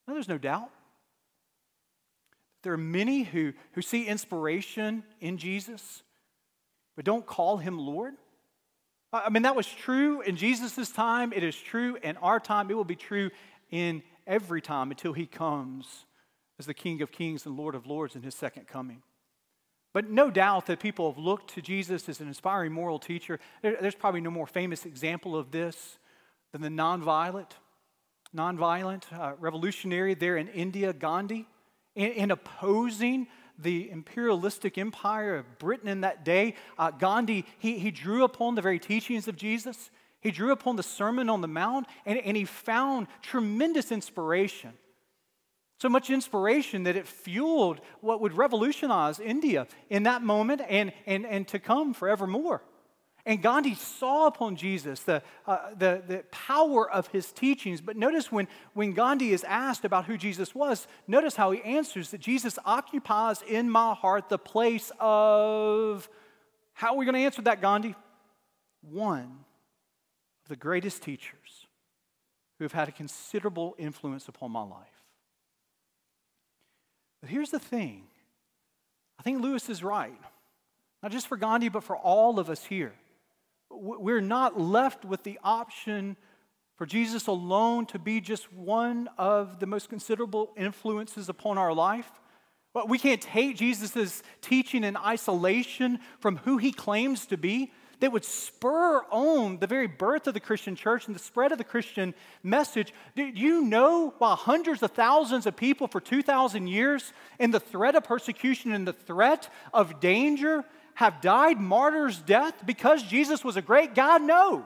Now, 0.08 0.14
there's 0.14 0.28
no 0.28 0.38
doubt. 0.38 0.70
There 2.64 2.74
are 2.74 2.78
many 2.78 3.24
who, 3.24 3.54
who 3.74 3.82
see 3.82 4.06
inspiration 4.06 5.04
in 5.20 5.38
Jesus, 5.38 6.04
but 6.96 7.06
don't 7.06 7.26
call 7.26 7.58
him 7.58 7.80
Lord. 7.80 8.14
I 9.14 9.30
mean, 9.30 9.44
that 9.44 9.56
was 9.56 9.68
true 9.68 10.22
in 10.22 10.38
Jesus' 10.38 10.90
time. 10.92 11.34
It 11.34 11.44
is 11.44 11.56
true 11.56 11.98
in 12.02 12.18
our 12.18 12.40
time. 12.40 12.70
It 12.70 12.76
will 12.76 12.84
be 12.84 12.96
true 12.96 13.30
in 13.70 14.04
every 14.26 14.62
time 14.62 14.92
until 14.92 15.14
he 15.14 15.26
comes 15.26 16.06
as 16.60 16.66
the 16.66 16.74
King 16.74 17.02
of 17.02 17.12
Kings 17.12 17.46
and 17.46 17.58
Lord 17.58 17.76
of 17.76 17.88
Lords 17.88 18.16
in 18.16 18.22
his 18.22 18.36
second 18.36 18.68
coming. 18.68 19.02
But 19.94 20.10
no 20.10 20.32
doubt 20.32 20.68
that 20.68 20.80
people 20.80 21.12
have 21.12 21.18
looked 21.18 21.54
to 21.56 21.62
Jesus 21.62 22.08
as 22.08 22.22
an 22.22 22.28
inspiring 22.28 22.72
moral 22.72 23.00
teacher. 23.00 23.40
there's 23.62 23.96
probably 23.96 24.22
no 24.22 24.32
more 24.32 24.48
famous 24.48 24.86
example 24.86 25.36
of 25.36 25.52
this 25.52 25.98
than 26.52 26.62
the 26.62 26.70
nonviolent, 26.70 27.52
nonviolent 28.36 29.12
uh, 29.12 29.34
revolutionary 29.40 30.14
there 30.14 30.38
in 30.38 30.48
India, 30.50 30.94
Gandhi, 30.94 31.46
in, 31.96 32.12
in, 32.12 32.32
opposing 32.32 33.28
the 33.60 33.90
imperialistic 33.92 34.78
empire 34.78 35.36
of 35.36 35.60
Britain 35.60 35.90
in 35.90 36.02
that 36.02 36.24
day. 36.24 36.56
Uh, 36.78 36.92
Gandhi, 36.92 37.46
he, 37.60 37.78
he 37.80 37.92
drew 37.92 38.24
upon 38.24 38.56
the 38.56 38.62
very 38.62 38.80
teachings 38.80 39.28
of 39.28 39.36
Jesus. 39.36 39.92
He 40.22 40.32
drew 40.32 40.52
upon 40.52 40.78
the 40.78 40.84
Sermon 40.84 41.30
on 41.30 41.42
the 41.42 41.48
Mount, 41.48 41.88
and, 42.06 42.18
and 42.20 42.38
he 42.38 42.46
found 42.46 43.08
tremendous 43.22 43.92
inspiration 43.92 44.74
so 45.82 45.90
much 45.90 46.12
inspiration 46.12 46.84
that 46.84 46.96
it 46.96 47.08
fueled 47.08 47.82
what 48.02 48.22
would 48.22 48.34
revolutionize 48.34 49.20
India 49.20 49.66
in 49.90 50.04
that 50.04 50.22
moment 50.22 50.62
and, 50.70 50.94
and, 51.08 51.26
and 51.26 51.48
to 51.48 51.58
come 51.58 51.96
forevermore. 51.96 52.62
And 53.26 53.42
Gandhi 53.42 53.74
saw 53.74 54.28
upon 54.28 54.58
Jesus 54.58 55.02
the, 55.02 55.24
uh, 55.48 55.74
the, 55.76 56.04
the 56.08 56.24
power 56.30 56.88
of 56.88 57.08
his 57.08 57.32
teachings. 57.32 57.82
But 57.82 57.98
notice 57.98 58.32
when, 58.32 58.48
when 58.74 58.94
Gandhi 58.94 59.34
is 59.34 59.44
asked 59.44 59.84
about 59.84 60.06
who 60.06 60.18
Jesus 60.18 60.54
was, 60.54 60.86
notice 61.08 61.36
how 61.36 61.50
he 61.50 61.64
answers 61.64 62.12
that 62.12 62.22
Jesus 62.22 62.60
occupies 62.64 63.42
in 63.42 63.68
my 63.68 63.96
heart 63.96 64.30
the 64.30 64.38
place 64.38 64.92
of. 65.00 66.08
How 66.74 66.94
are 66.94 66.98
we 66.98 67.06
going 67.06 67.16
to 67.16 67.22
answer 67.22 67.42
that, 67.44 67.60
Gandhi? 67.60 67.96
One 68.82 69.40
of 70.44 70.50
the 70.50 70.56
greatest 70.56 71.02
teachers 71.02 71.66
who 72.60 72.66
have 72.66 72.72
had 72.72 72.88
a 72.88 72.92
considerable 72.92 73.74
influence 73.80 74.28
upon 74.28 74.52
my 74.52 74.64
life. 74.64 75.01
But 77.22 77.30
here's 77.30 77.52
the 77.52 77.60
thing 77.60 78.04
I 79.20 79.24
think 79.24 79.42
Lewis 79.42 79.70
is 79.70 79.84
right. 79.84 80.20
Not 81.04 81.12
just 81.12 81.28
for 81.28 81.38
Gandhi, 81.38 81.70
but 81.70 81.84
for 81.84 81.96
all 81.96 82.40
of 82.40 82.50
us 82.50 82.64
here. 82.64 82.94
We're 83.70 84.22
not 84.22 84.60
left 84.60 85.06
with 85.06 85.24
the 85.24 85.40
option 85.44 86.18
for 86.76 86.86
Jesus 86.86 87.28
alone 87.28 87.86
to 87.88 88.00
be 88.00 88.22
just 88.22 88.52
one 88.52 89.08
of 89.18 89.60
the 89.60 89.66
most 89.66 89.90
considerable 89.90 90.52
influences 90.58 91.30
upon 91.30 91.58
our 91.58 91.74
life. 91.74 92.12
But 92.74 92.90
we 92.90 92.98
can't 92.98 93.22
take 93.22 93.58
Jesus' 93.58 94.24
teaching 94.42 94.84
in 94.84 94.98
isolation 94.98 96.00
from 96.20 96.38
who 96.38 96.58
he 96.58 96.72
claims 96.72 97.26
to 97.28 97.38
be 97.38 97.72
that 98.02 98.12
would 98.12 98.26
spur 98.26 99.04
on 99.12 99.60
the 99.60 99.68
very 99.68 99.88
birth 99.88 100.28
of 100.28 100.34
the 100.34 100.40
Christian 100.40 100.76
church 100.76 101.06
and 101.06 101.16
the 101.16 101.20
spread 101.20 101.52
of 101.52 101.60
the 101.60 101.64
Christian 101.64 102.14
message. 102.44 102.94
Do 103.16 103.24
you 103.24 103.62
know 103.62 104.14
why 104.18 104.36
hundreds 104.36 104.84
of 104.84 104.92
thousands 104.92 105.46
of 105.46 105.56
people 105.56 105.88
for 105.88 106.02
2,000 106.02 106.68
years 106.68 107.14
in 107.40 107.52
the 107.52 107.60
threat 107.60 107.96
of 107.96 108.04
persecution 108.04 108.74
and 108.74 108.88
the 108.88 108.94
threat 108.94 109.50
of 109.74 110.00
danger 110.00 110.66
have 110.96 111.22
died 111.22 111.60
martyr's 111.60 112.18
death 112.18 112.56
because 112.66 113.04
Jesus 113.04 113.44
was 113.44 113.56
a 113.56 113.62
great 113.62 113.94
God? 113.94 114.24
No. 114.24 114.66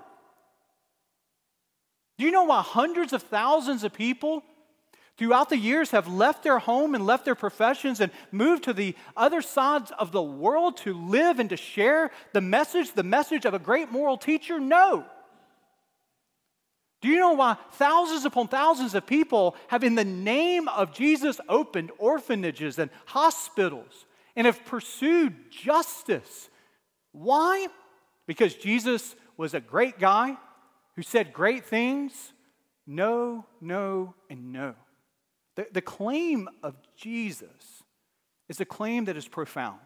Do 2.17 2.23
you 2.23 2.31
know 2.31 2.45
why 2.45 2.61
hundreds 2.61 3.11
of 3.11 3.21
thousands 3.21 3.83
of 3.83 3.91
people 3.91 4.43
throughout 5.17 5.49
the 5.49 5.57
years 5.57 5.91
have 5.91 6.07
left 6.07 6.43
their 6.43 6.59
home 6.59 6.93
and 6.95 7.05
left 7.05 7.25
their 7.25 7.35
professions 7.35 8.01
and 8.01 8.11
moved 8.31 8.63
to 8.63 8.73
the 8.73 8.95
other 9.15 9.41
sides 9.41 9.91
of 9.97 10.11
the 10.11 10.21
world 10.21 10.77
to 10.77 10.93
live 10.93 11.39
and 11.39 11.49
to 11.49 11.57
share 11.57 12.11
the 12.33 12.41
message, 12.41 12.93
the 12.93 13.03
message 13.03 13.45
of 13.45 13.53
a 13.53 13.59
great 13.59 13.91
moral 13.91 14.17
teacher? 14.17 14.59
No. 14.59 15.05
Do 17.01 17.09
you 17.09 17.19
know 17.19 17.33
why 17.33 17.57
thousands 17.73 18.25
upon 18.25 18.47
thousands 18.47 18.95
of 18.95 19.05
people 19.05 19.55
have, 19.67 19.83
in 19.83 19.95
the 19.95 20.05
name 20.05 20.67
of 20.67 20.93
Jesus, 20.93 21.39
opened 21.47 21.91
orphanages 21.97 22.79
and 22.79 22.89
hospitals 23.05 24.05
and 24.35 24.47
have 24.47 24.65
pursued 24.65 25.51
justice? 25.51 26.49
Why? 27.11 27.67
Because 28.25 28.55
Jesus 28.55 29.15
was 29.37 29.53
a 29.53 29.59
great 29.59 29.99
guy 29.99 30.35
who 30.95 31.03
said 31.03 31.31
great 31.31 31.65
things? 31.65 32.33
No, 32.87 33.45
no, 33.61 34.15
and 34.29 34.51
no. 34.51 34.75
The, 35.55 35.67
the 35.71 35.81
claim 35.81 36.49
of 36.63 36.75
Jesus 36.95 37.83
is 38.49 38.59
a 38.59 38.65
claim 38.65 39.05
that 39.05 39.17
is 39.17 39.27
profound 39.27 39.79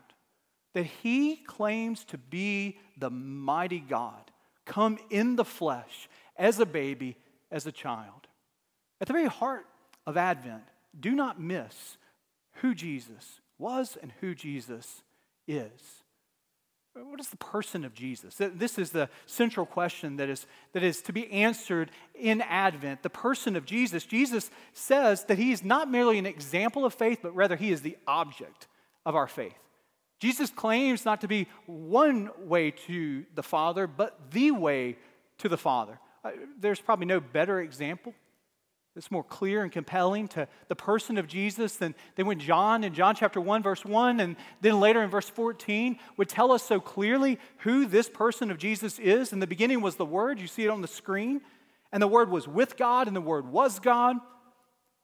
that 0.73 0.85
he 0.85 1.35
claims 1.35 2.03
to 2.05 2.17
be 2.17 2.77
the 2.97 3.09
mighty 3.09 3.79
God, 3.79 4.31
come 4.65 4.99
in 5.09 5.35
the 5.35 5.45
flesh 5.45 6.07
as 6.38 6.59
a 6.59 6.65
baby, 6.65 7.17
as 7.51 7.65
a 7.65 7.71
child. 7.71 8.27
At 9.01 9.07
the 9.07 9.13
very 9.13 9.27
heart 9.27 9.65
of 10.05 10.17
Advent, 10.17 10.63
do 10.99 11.11
not 11.11 11.39
miss 11.39 11.97
who 12.55 12.75
Jesus 12.75 13.41
was 13.57 13.97
and 14.01 14.13
who 14.21 14.35
Jesus 14.35 15.01
is. 15.47 15.99
What 17.03 17.20
is 17.20 17.29
the 17.29 17.38
person 17.38 17.86
of 17.86 17.94
Jesus? 17.94 18.36
This 18.38 18.77
is 18.77 18.91
the 18.91 19.10
central 19.25 19.65
question 19.65 20.18
that 20.18 20.29
is, 20.29 20.46
that 20.74 20.84
is 20.84 21.01
to 21.03 21.13
be 21.13 21.32
answered 21.32 21.91
in 22.13 22.41
Advent. 22.41 23.03
The 23.03 23.10
person 23.10 23.56
of 23.56 23.65
Jesus. 23.65 24.06
Jesus 24.06 24.50
says 24.74 25.25
that 25.25 25.38
he 25.38 25.51
is 25.51 25.63
not 25.63 25.89
merely 25.89 26.18
an 26.18 26.25
example 26.25 26.86
of 26.86 26.94
faith, 26.94 27.20
but 27.22 27.36
rather 27.36 27.56
he 27.56 27.72
is 27.72 27.82
the 27.82 27.98
object 28.08 28.68
of 29.06 29.15
our 29.15 29.27
faith. 29.27 29.58
Jesus 30.20 30.50
claims 30.50 31.06
not 31.06 31.22
to 31.22 31.27
be 31.27 31.48
one 31.65 32.29
way 32.39 32.72
to 32.72 33.25
the 33.36 33.44
Father, 33.44 33.88
but 33.88 34.32
the 34.32 34.51
way 34.51 34.98
to 35.38 35.48
the 35.48 35.58
Father. 35.58 36.00
Uh, 36.24 36.32
there's 36.60 36.82
probably 36.82 37.06
no 37.06 37.22
better 37.22 37.62
example 37.62 38.13
that's 38.96 39.12
more 39.12 39.24
clear 39.24 39.62
and 39.63 39.72
compelling 39.72 40.27
to 40.29 40.48
the 40.67 40.75
person 40.75 41.17
of 41.17 41.27
Jesus 41.27 41.75
than, 41.75 41.93
than 42.15 42.25
when 42.25 42.39
John 42.39 42.84
in 42.84 42.93
John 42.93 43.15
chapter 43.15 43.39
1, 43.39 43.62
verse 43.62 43.86
1, 43.86 44.19
and 44.19 44.36
then 44.62 44.79
later 44.79 45.03
in 45.03 45.10
verse 45.10 45.29
14 45.29 45.98
would 46.17 46.27
tell 46.27 46.51
us 46.51 46.63
so 46.63 46.79
clearly 46.79 47.39
who 47.60 47.86
this 47.86 48.10
person 48.10 48.50
of 48.50 48.58
Jesus 48.58 48.98
is. 48.98 49.31
In 49.31 49.39
the 49.39 49.48
beginning 49.48 49.81
was 49.81 49.96
the 49.96 50.05
Word, 50.05 50.39
you 50.39 50.48
see 50.48 50.65
it 50.65 50.69
on 50.69 50.81
the 50.81 50.88
screen, 50.88 51.41
and 51.91 52.01
the 52.01 52.08
Word 52.08 52.29
was 52.29 52.48
with 52.48 52.77
God, 52.77 53.08
and 53.08 53.15
the 53.15 53.22
Word 53.22 53.48
was 53.48 53.79
God. 53.79 54.17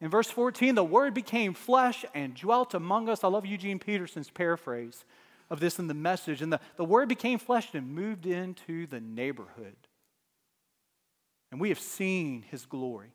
In 0.02 0.10
verse 0.10 0.30
14, 0.30 0.76
the 0.76 0.84
Word 0.84 1.14
became 1.14 1.54
flesh 1.54 2.04
and 2.14 2.34
dwelt 2.34 2.74
among 2.74 3.08
us. 3.08 3.24
I 3.24 3.28
love 3.28 3.46
Eugene 3.46 3.80
Peterson's 3.80 4.30
paraphrase 4.30 5.06
of 5.50 5.60
this 5.60 5.78
in 5.78 5.88
the 5.88 5.94
message. 5.94 6.42
And 6.42 6.52
the, 6.52 6.60
the 6.76 6.84
Word 6.84 7.08
became 7.08 7.38
flesh 7.38 7.70
and 7.74 7.94
moved 7.94 8.26
into 8.26 8.88
the 8.88 9.00
neighborhood. 9.00 9.76
And 11.52 11.62
we 11.62 11.70
have 11.70 11.80
seen 11.80 12.44
His 12.50 12.66
glory 12.66 13.14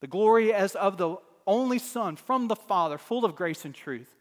the 0.00 0.06
glory 0.06 0.52
as 0.52 0.74
of 0.74 0.96
the 0.96 1.16
only 1.46 1.78
Son 1.78 2.16
from 2.16 2.48
the 2.48 2.56
Father, 2.56 2.98
full 2.98 3.24
of 3.24 3.34
grace 3.34 3.64
and 3.64 3.74
truth. 3.74 4.14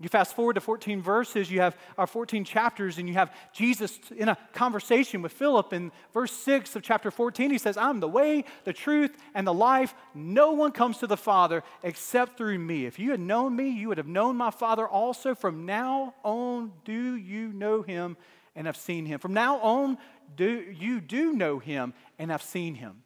You 0.00 0.08
fast 0.08 0.36
forward 0.36 0.54
to 0.54 0.60
14 0.60 1.02
verses, 1.02 1.50
you 1.50 1.60
have 1.60 1.76
our 1.96 2.06
14 2.06 2.44
chapters, 2.44 2.98
and 2.98 3.08
you 3.08 3.14
have 3.14 3.34
Jesus 3.52 3.98
in 4.16 4.28
a 4.28 4.38
conversation 4.52 5.22
with 5.22 5.32
Philip. 5.32 5.72
In 5.72 5.90
verse 6.14 6.30
6 6.32 6.76
of 6.76 6.82
chapter 6.84 7.10
14, 7.10 7.50
he 7.50 7.58
says, 7.58 7.76
I'm 7.76 7.98
the 7.98 8.06
way, 8.06 8.44
the 8.62 8.72
truth, 8.72 9.16
and 9.34 9.44
the 9.44 9.52
life. 9.52 9.96
No 10.14 10.52
one 10.52 10.70
comes 10.70 10.98
to 10.98 11.08
the 11.08 11.16
Father 11.16 11.64
except 11.82 12.38
through 12.38 12.60
me. 12.60 12.86
If 12.86 13.00
you 13.00 13.10
had 13.10 13.18
known 13.18 13.56
me, 13.56 13.70
you 13.70 13.88
would 13.88 13.98
have 13.98 14.06
known 14.06 14.36
my 14.36 14.52
Father 14.52 14.86
also. 14.86 15.34
From 15.34 15.66
now 15.66 16.14
on, 16.22 16.70
do 16.84 17.16
you 17.16 17.52
know 17.52 17.82
him 17.82 18.16
and 18.54 18.68
have 18.68 18.76
seen 18.76 19.04
him? 19.04 19.18
From 19.18 19.34
now 19.34 19.58
on, 19.58 19.98
do 20.36 20.64
you 20.78 21.00
do 21.00 21.32
know 21.32 21.58
him 21.58 21.92
and 22.20 22.30
have 22.30 22.42
seen 22.42 22.76
him? 22.76 23.02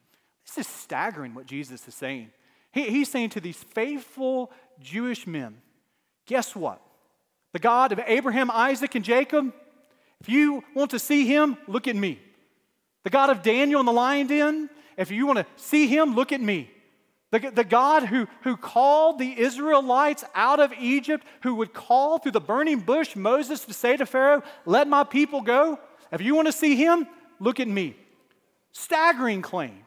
This 0.54 0.66
is 0.66 0.72
staggering 0.72 1.34
what 1.34 1.46
Jesus 1.46 1.86
is 1.88 1.94
saying. 1.94 2.30
He, 2.72 2.90
he's 2.90 3.10
saying 3.10 3.30
to 3.30 3.40
these 3.40 3.56
faithful 3.56 4.50
Jewish 4.80 5.26
men, 5.26 5.56
guess 6.26 6.54
what? 6.54 6.80
The 7.52 7.58
God 7.58 7.92
of 7.92 8.00
Abraham, 8.06 8.50
Isaac, 8.50 8.94
and 8.94 9.04
Jacob, 9.04 9.52
if 10.20 10.28
you 10.28 10.62
want 10.74 10.90
to 10.90 10.98
see 10.98 11.26
him, 11.26 11.56
look 11.66 11.88
at 11.88 11.96
me. 11.96 12.18
The 13.04 13.10
God 13.10 13.30
of 13.30 13.42
Daniel 13.42 13.80
in 13.80 13.86
the 13.86 13.92
lion 13.92 14.26
den, 14.26 14.70
if 14.96 15.10
you 15.10 15.26
want 15.26 15.38
to 15.38 15.46
see 15.56 15.86
him, 15.86 16.14
look 16.14 16.32
at 16.32 16.40
me. 16.40 16.70
The, 17.30 17.50
the 17.50 17.64
God 17.64 18.04
who, 18.04 18.28
who 18.42 18.58
called 18.58 19.18
the 19.18 19.38
Israelites 19.40 20.22
out 20.34 20.60
of 20.60 20.72
Egypt, 20.78 21.26
who 21.42 21.54
would 21.56 21.72
call 21.72 22.18
through 22.18 22.32
the 22.32 22.40
burning 22.40 22.80
bush 22.80 23.16
Moses 23.16 23.64
to 23.64 23.72
say 23.72 23.96
to 23.96 24.04
Pharaoh, 24.04 24.42
Let 24.66 24.86
my 24.86 25.02
people 25.02 25.40
go. 25.40 25.78
If 26.12 26.20
you 26.20 26.34
want 26.34 26.48
to 26.48 26.52
see 26.52 26.76
him, 26.76 27.06
look 27.40 27.58
at 27.58 27.68
me. 27.68 27.96
Staggering 28.72 29.40
claim. 29.40 29.82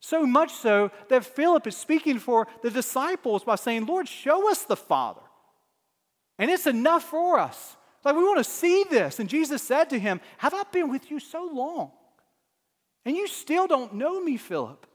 So 0.00 0.24
much 0.26 0.50
so 0.52 0.90
that 1.08 1.24
Philip 1.26 1.66
is 1.66 1.76
speaking 1.76 2.18
for 2.18 2.48
the 2.62 2.70
disciples 2.70 3.44
by 3.44 3.56
saying, 3.56 3.86
Lord, 3.86 4.08
show 4.08 4.50
us 4.50 4.64
the 4.64 4.76
Father. 4.76 5.20
And 6.38 6.50
it's 6.50 6.66
enough 6.66 7.04
for 7.04 7.38
us. 7.38 7.76
Like, 8.02 8.16
we 8.16 8.24
want 8.24 8.38
to 8.38 8.44
see 8.44 8.84
this. 8.90 9.18
And 9.20 9.28
Jesus 9.28 9.62
said 9.62 9.90
to 9.90 9.98
him, 9.98 10.22
Have 10.38 10.54
I 10.54 10.62
been 10.72 10.90
with 10.90 11.10
you 11.10 11.20
so 11.20 11.48
long? 11.52 11.92
And 13.04 13.14
you 13.14 13.28
still 13.28 13.66
don't 13.66 13.94
know 13.94 14.22
me, 14.22 14.38
Philip. 14.38 14.86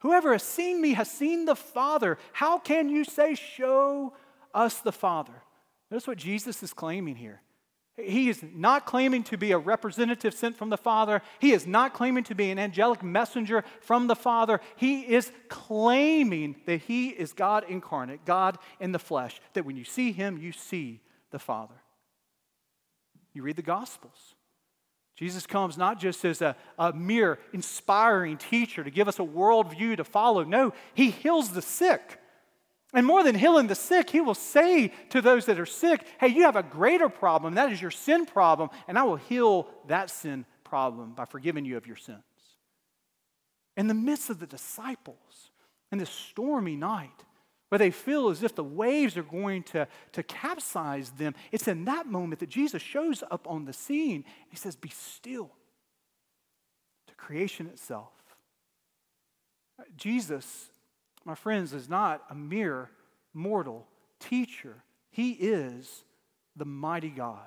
Whoever 0.00 0.32
has 0.32 0.44
seen 0.44 0.80
me 0.80 0.92
has 0.94 1.10
seen 1.10 1.46
the 1.46 1.56
Father. 1.56 2.16
How 2.32 2.58
can 2.58 2.88
you 2.88 3.04
say, 3.04 3.34
Show 3.34 4.14
us 4.54 4.78
the 4.78 4.92
Father? 4.92 5.42
Notice 5.90 6.06
what 6.06 6.18
Jesus 6.18 6.62
is 6.62 6.72
claiming 6.72 7.16
here. 7.16 7.42
He 7.96 8.28
is 8.28 8.42
not 8.52 8.86
claiming 8.86 9.22
to 9.24 9.36
be 9.36 9.52
a 9.52 9.58
representative 9.58 10.34
sent 10.34 10.56
from 10.56 10.68
the 10.68 10.76
Father. 10.76 11.22
He 11.38 11.52
is 11.52 11.64
not 11.64 11.94
claiming 11.94 12.24
to 12.24 12.34
be 12.34 12.50
an 12.50 12.58
angelic 12.58 13.04
messenger 13.04 13.64
from 13.80 14.08
the 14.08 14.16
Father. 14.16 14.60
He 14.74 15.02
is 15.02 15.30
claiming 15.48 16.56
that 16.66 16.82
He 16.82 17.10
is 17.10 17.32
God 17.32 17.64
incarnate, 17.68 18.24
God 18.24 18.58
in 18.80 18.90
the 18.90 18.98
flesh, 18.98 19.40
that 19.52 19.64
when 19.64 19.76
you 19.76 19.84
see 19.84 20.10
Him, 20.10 20.38
you 20.38 20.50
see 20.50 21.02
the 21.30 21.38
Father. 21.38 21.76
You 23.32 23.42
read 23.42 23.56
the 23.56 23.62
Gospels. 23.62 24.34
Jesus 25.16 25.46
comes 25.46 25.78
not 25.78 26.00
just 26.00 26.24
as 26.24 26.42
a, 26.42 26.56
a 26.76 26.92
mere 26.92 27.38
inspiring 27.52 28.36
teacher 28.36 28.82
to 28.82 28.90
give 28.90 29.06
us 29.06 29.20
a 29.20 29.24
worldview 29.24 29.96
to 29.98 30.04
follow. 30.04 30.42
No, 30.42 30.72
He 30.94 31.10
heals 31.10 31.52
the 31.52 31.62
sick. 31.62 32.18
And 32.94 33.04
more 33.04 33.24
than 33.24 33.34
healing 33.34 33.66
the 33.66 33.74
sick, 33.74 34.08
he 34.08 34.20
will 34.20 34.34
say 34.34 34.92
to 35.10 35.20
those 35.20 35.46
that 35.46 35.58
are 35.58 35.66
sick, 35.66 36.06
Hey, 36.20 36.28
you 36.28 36.42
have 36.42 36.54
a 36.54 36.62
greater 36.62 37.08
problem. 37.08 37.54
That 37.54 37.72
is 37.72 37.82
your 37.82 37.90
sin 37.90 38.24
problem, 38.24 38.70
and 38.86 38.96
I 38.96 39.02
will 39.02 39.16
heal 39.16 39.68
that 39.88 40.10
sin 40.10 40.46
problem 40.62 41.12
by 41.12 41.24
forgiving 41.24 41.64
you 41.64 41.76
of 41.76 41.88
your 41.88 41.96
sins. 41.96 42.22
In 43.76 43.88
the 43.88 43.94
midst 43.94 44.30
of 44.30 44.38
the 44.38 44.46
disciples, 44.46 45.50
in 45.90 45.98
this 45.98 46.10
stormy 46.10 46.76
night, 46.76 47.24
where 47.68 47.80
they 47.80 47.90
feel 47.90 48.28
as 48.28 48.44
if 48.44 48.54
the 48.54 48.62
waves 48.62 49.16
are 49.16 49.24
going 49.24 49.64
to, 49.64 49.88
to 50.12 50.22
capsize 50.22 51.10
them, 51.10 51.34
it's 51.50 51.66
in 51.66 51.86
that 51.86 52.06
moment 52.06 52.38
that 52.38 52.48
Jesus 52.48 52.80
shows 52.80 53.24
up 53.28 53.48
on 53.48 53.64
the 53.64 53.72
scene. 53.72 54.24
He 54.48 54.56
says, 54.56 54.76
Be 54.76 54.90
still 54.90 55.50
to 57.08 57.14
creation 57.16 57.66
itself. 57.66 58.12
Uh, 59.80 59.82
Jesus 59.96 60.70
my 61.24 61.34
friends, 61.34 61.72
is 61.72 61.88
not 61.88 62.22
a 62.30 62.34
mere 62.34 62.90
mortal 63.32 63.86
teacher. 64.20 64.76
He 65.10 65.32
is 65.32 66.04
the 66.56 66.64
mighty 66.64 67.10
God. 67.10 67.46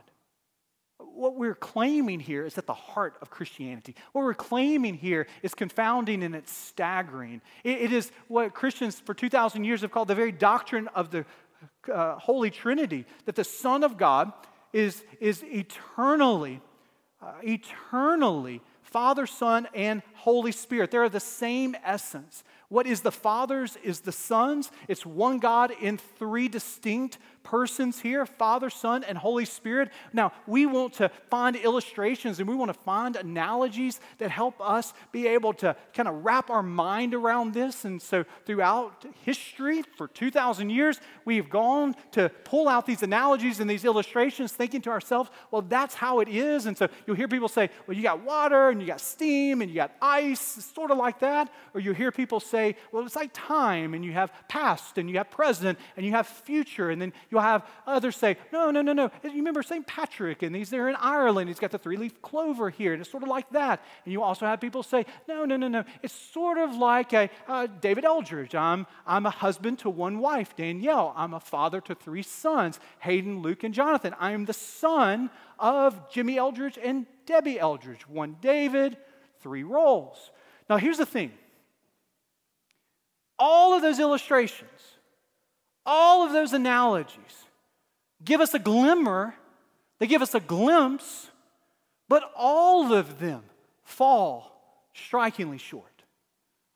What 0.99 1.35
we're 1.35 1.55
claiming 1.55 2.19
here 2.19 2.45
is 2.45 2.57
at 2.57 2.65
the 2.65 2.73
heart 2.73 3.17
of 3.21 3.29
Christianity. 3.29 3.95
What 4.13 4.23
we're 4.23 4.33
claiming 4.33 4.95
here 4.95 5.27
is 5.43 5.53
confounding 5.53 6.23
and 6.23 6.35
it's 6.35 6.51
staggering. 6.51 7.41
it, 7.63 7.81
it 7.81 7.93
is 7.93 8.11
what 8.27 8.53
Christians 8.53 8.99
for 8.99 9.13
2,000 9.13 9.63
years 9.63 9.81
have 9.81 9.91
called 9.91 10.07
the 10.07 10.15
very 10.15 10.31
doctrine 10.31 10.87
of 10.89 11.11
the 11.11 11.25
uh, 11.91 12.15
Holy 12.15 12.49
Trinity 12.49 13.05
that 13.25 13.35
the 13.35 13.43
Son 13.43 13.83
of 13.83 13.97
God 13.97 14.31
is, 14.73 15.03
is 15.19 15.43
eternally, 15.43 16.61
uh, 17.21 17.33
eternally 17.43 18.61
Father, 18.81 19.27
Son, 19.27 19.67
and 19.73 20.01
Holy 20.15 20.51
Spirit. 20.51 20.91
They're 20.91 21.09
the 21.09 21.19
same 21.19 21.75
essence. 21.83 22.43
What 22.69 22.85
is 22.85 23.01
the 23.01 23.11
Father's 23.11 23.77
is 23.77 24.01
the 24.01 24.11
Son's. 24.11 24.71
It's 24.87 25.05
one 25.05 25.39
God 25.39 25.71
in 25.81 25.97
three 25.97 26.49
distinct 26.49 27.17
persons 27.47 28.01
here 28.01 28.25
Father, 28.25 28.69
Son, 28.69 29.05
and 29.05 29.17
Holy 29.17 29.45
Spirit. 29.45 29.89
Now, 30.11 30.33
we 30.45 30.65
want 30.65 30.93
to 30.95 31.09
find 31.29 31.55
illustrations 31.55 32.39
and 32.39 32.49
we 32.49 32.55
want 32.55 32.73
to 32.73 32.79
find 32.79 33.15
analogies 33.15 34.01
that 34.17 34.31
help 34.31 34.59
us 34.59 34.93
be 35.13 35.27
able 35.27 35.53
to 35.53 35.75
kind 35.93 36.09
of 36.09 36.25
wrap 36.25 36.49
our 36.49 36.61
mind 36.61 37.13
around 37.13 37.53
this. 37.53 37.85
And 37.85 38.01
so, 38.01 38.25
throughout 38.45 39.05
history, 39.23 39.81
for 39.95 40.09
2,000 40.09 40.69
years, 40.69 40.99
we've 41.23 41.49
gone 41.49 41.95
to 42.11 42.29
pull 42.43 42.67
out 42.67 42.85
these 42.85 43.01
analogies 43.01 43.61
and 43.61 43.69
these 43.69 43.85
illustrations, 43.85 44.51
thinking 44.51 44.81
to 44.81 44.89
ourselves, 44.89 45.29
well, 45.49 45.61
that's 45.61 45.95
how 45.95 46.19
it 46.19 46.27
is. 46.27 46.65
And 46.65 46.77
so, 46.77 46.89
you'll 47.05 47.15
hear 47.15 47.29
people 47.29 47.47
say, 47.47 47.69
well, 47.87 47.95
you 47.95 48.03
got 48.03 48.23
water 48.25 48.69
and 48.69 48.81
you 48.81 48.87
got 48.87 48.99
steam 48.99 49.61
and 49.61 49.71
you 49.71 49.77
got 49.77 49.91
ice, 50.01 50.41
sort 50.75 50.91
of 50.91 50.97
like 50.97 51.19
that. 51.19 51.49
Or 51.73 51.79
you 51.79 51.93
hear 51.93 52.11
people 52.11 52.41
say, 52.41 52.75
well, 52.91 53.05
it's 53.05 53.15
like 53.15 53.31
time 53.33 53.93
and 53.93 54.03
you 54.03 54.11
have 54.11 54.33
past 54.49 54.97
and 54.97 55.09
you 55.09 55.17
have 55.17 55.31
present 55.31 55.79
and 55.95 56.05
you 56.05 56.11
have 56.11 56.27
future. 56.27 56.89
And 56.89 57.01
then 57.01 57.13
you 57.29 57.36
You'll 57.37 57.43
have 57.43 57.67
others 57.85 58.15
say, 58.15 58.35
no, 58.51 58.71
no, 58.71 58.81
no, 58.81 58.93
no. 58.93 59.11
You 59.23 59.29
remember 59.29 59.61
St. 59.61 59.85
Patrick, 59.85 60.41
and 60.41 60.55
he's 60.55 60.71
there 60.71 60.89
in 60.89 60.95
Ireland. 60.95 61.49
He's 61.49 61.59
got 61.59 61.69
the 61.69 61.77
three 61.77 61.95
leaf 61.95 62.19
clover 62.23 62.71
here, 62.71 62.93
and 62.93 62.99
it's 62.99 63.11
sort 63.11 63.21
of 63.21 63.29
like 63.29 63.47
that. 63.51 63.79
And 64.05 64.11
you 64.11 64.23
also 64.23 64.47
have 64.47 64.59
people 64.59 64.81
say, 64.81 65.05
no, 65.27 65.45
no, 65.45 65.55
no, 65.55 65.67
no. 65.67 65.83
It's 66.01 66.15
sort 66.15 66.57
of 66.57 66.75
like 66.75 67.13
a 67.13 67.29
uh, 67.47 67.67
David 67.79 68.05
Eldridge. 68.05 68.55
I'm, 68.55 68.87
I'm 69.05 69.27
a 69.27 69.29
husband 69.29 69.77
to 69.79 69.89
one 69.91 70.17
wife, 70.17 70.55
Danielle. 70.55 71.13
I'm 71.15 71.35
a 71.35 71.39
father 71.39 71.79
to 71.81 71.93
three 71.93 72.23
sons, 72.23 72.79
Hayden, 73.01 73.43
Luke, 73.43 73.63
and 73.63 73.71
Jonathan. 73.71 74.15
I 74.19 74.31
am 74.31 74.45
the 74.45 74.53
son 74.53 75.29
of 75.59 76.09
Jimmy 76.09 76.39
Eldridge 76.39 76.79
and 76.83 77.05
Debbie 77.27 77.59
Eldridge. 77.59 78.09
One 78.09 78.37
David, 78.41 78.97
three 79.41 79.61
roles. 79.61 80.31
Now, 80.71 80.77
here's 80.77 80.97
the 80.97 81.05
thing 81.05 81.33
all 83.37 83.75
of 83.75 83.83
those 83.83 83.99
illustrations 83.99 84.96
all 85.87 86.23
of 86.23 86.33
those 86.33 86.53
analogies 86.53 87.15
give 88.23 88.41
us 88.41 88.53
a 88.53 88.59
glimmer, 88.59 89.33
they 89.99 90.07
give 90.07 90.21
us 90.21 90.35
a 90.35 90.39
glimpse, 90.39 91.31
but 92.09 92.31
all 92.35 92.93
of 92.93 93.19
them 93.19 93.43
fall 93.83 94.83
strikingly 94.93 95.57
short. 95.57 95.85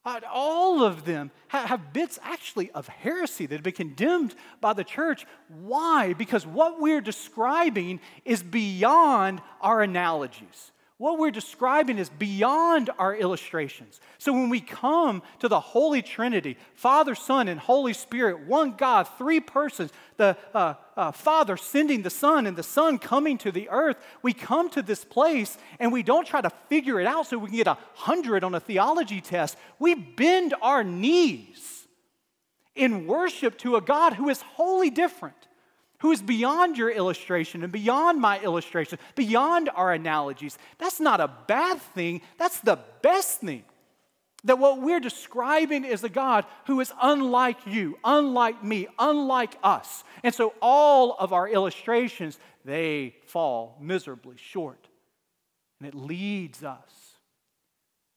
Uh, 0.03 0.19
all 0.31 0.83
of 0.83 1.05
them 1.05 1.29
have 1.49 1.93
bits 1.93 2.17
actually 2.23 2.71
of 2.71 2.87
heresy 2.87 3.45
that 3.45 3.55
have 3.55 3.63
been 3.63 3.73
condemned 3.73 4.33
by 4.59 4.73
the 4.73 4.83
church. 4.83 5.27
Why? 5.47 6.13
Because 6.13 6.45
what 6.45 6.81
we're 6.81 7.01
describing 7.01 7.99
is 8.25 8.41
beyond 8.41 9.41
our 9.61 9.83
analogies 9.83 10.71
what 11.01 11.17
we're 11.17 11.31
describing 11.31 11.97
is 11.97 12.11
beyond 12.11 12.91
our 12.99 13.15
illustrations. 13.15 13.99
So 14.19 14.33
when 14.33 14.49
we 14.49 14.61
come 14.61 15.23
to 15.39 15.47
the 15.47 15.59
Holy 15.59 16.03
Trinity, 16.03 16.57
Father, 16.75 17.15
Son, 17.15 17.47
and 17.47 17.59
Holy 17.59 17.93
Spirit, 17.93 18.45
one 18.45 18.73
God, 18.73 19.07
three 19.17 19.39
persons, 19.39 19.91
the 20.17 20.37
uh, 20.53 20.75
uh, 20.95 21.11
Father 21.11 21.57
sending 21.57 22.03
the 22.03 22.11
Son 22.11 22.45
and 22.45 22.55
the 22.55 22.61
Son 22.61 22.99
coming 22.99 23.39
to 23.39 23.51
the 23.51 23.67
earth, 23.69 23.97
we 24.21 24.31
come 24.31 24.69
to 24.69 24.83
this 24.83 25.03
place 25.03 25.57
and 25.79 25.91
we 25.91 26.03
don't 26.03 26.27
try 26.27 26.39
to 26.39 26.51
figure 26.69 27.01
it 27.01 27.07
out 27.07 27.25
so 27.25 27.39
we 27.39 27.47
can 27.47 27.57
get 27.57 27.65
a 27.65 27.79
hundred 27.95 28.43
on 28.43 28.53
a 28.53 28.59
theology 28.59 29.21
test. 29.21 29.57
We 29.79 29.95
bend 29.95 30.53
our 30.61 30.83
knees 30.83 31.87
in 32.75 33.07
worship 33.07 33.57
to 33.57 33.75
a 33.75 33.81
God 33.81 34.13
who 34.13 34.29
is 34.29 34.39
wholly 34.41 34.91
different 34.91 35.47
who 36.01 36.11
is 36.11 36.21
beyond 36.21 36.77
your 36.77 36.89
illustration 36.89 37.63
and 37.63 37.71
beyond 37.71 38.19
my 38.19 38.39
illustration, 38.41 38.97
beyond 39.15 39.69
our 39.75 39.93
analogies. 39.93 40.57
That's 40.79 40.99
not 40.99 41.21
a 41.21 41.31
bad 41.47 41.79
thing, 41.79 42.21
that's 42.37 42.59
the 42.59 42.79
best 43.01 43.41
thing. 43.41 43.63
That 44.43 44.57
what 44.57 44.81
we're 44.81 44.99
describing 44.99 45.85
is 45.85 46.03
a 46.03 46.09
God 46.09 46.45
who 46.65 46.79
is 46.79 46.91
unlike 46.99 47.59
you, 47.67 47.99
unlike 48.03 48.63
me, 48.63 48.87
unlike 48.97 49.55
us. 49.63 50.03
And 50.23 50.33
so 50.33 50.55
all 50.59 51.13
of 51.19 51.31
our 51.31 51.47
illustrations, 51.47 52.39
they 52.65 53.15
fall 53.27 53.77
miserably 53.79 54.37
short. 54.37 54.87
And 55.79 55.87
it 55.87 55.93
leads 55.93 56.63
us 56.63 56.89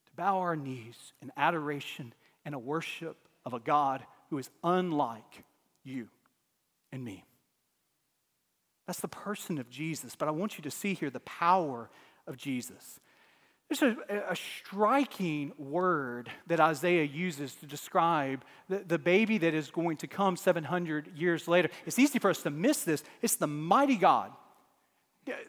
to 0.07 0.13
bow 0.17 0.39
our 0.39 0.57
knees 0.57 1.13
in 1.21 1.31
adoration 1.37 2.15
and 2.47 2.55
a 2.55 2.59
worship 2.59 3.19
of 3.45 3.53
a 3.53 3.61
God 3.61 4.03
who 4.31 4.39
is 4.39 4.49
unlike 4.63 5.45
you 5.83 6.09
and 6.91 7.05
me. 7.05 7.25
That's 8.87 9.01
the 9.01 9.09
person 9.09 9.59
of 9.59 9.71
Jesus. 9.71 10.15
But 10.17 10.29
I 10.29 10.31
want 10.31 10.59
you 10.59 10.63
to 10.63 10.71
see 10.71 10.95
here 10.95 11.11
the 11.11 11.21
power 11.21 11.91
of 12.27 12.37
Jesus. 12.37 13.01
There's 13.69 13.83
a, 13.83 14.33
a, 14.33 14.37
striking 14.37 15.53
word 15.57 16.29
that 16.49 16.61
Isaiah 16.61 17.05
uses 17.05 17.55
to 17.57 17.67
describe 17.67 18.45
the, 18.69 18.81
the 18.87 18.99
baby 18.99 19.39
that 19.39 19.55
is 19.55 19.71
going 19.71 19.97
to 19.99 20.07
come 20.07 20.37
700 20.37 21.17
years 21.17 21.49
later. 21.49 21.71
It's 21.87 21.99
easy 21.99 22.19
for 22.19 22.29
us 22.31 22.43
to 22.43 22.51
miss 22.51 22.85
this. 22.85 23.03
It's 23.23 23.37
the 23.37 23.47
mighty 23.47 23.97
God. 23.97 24.33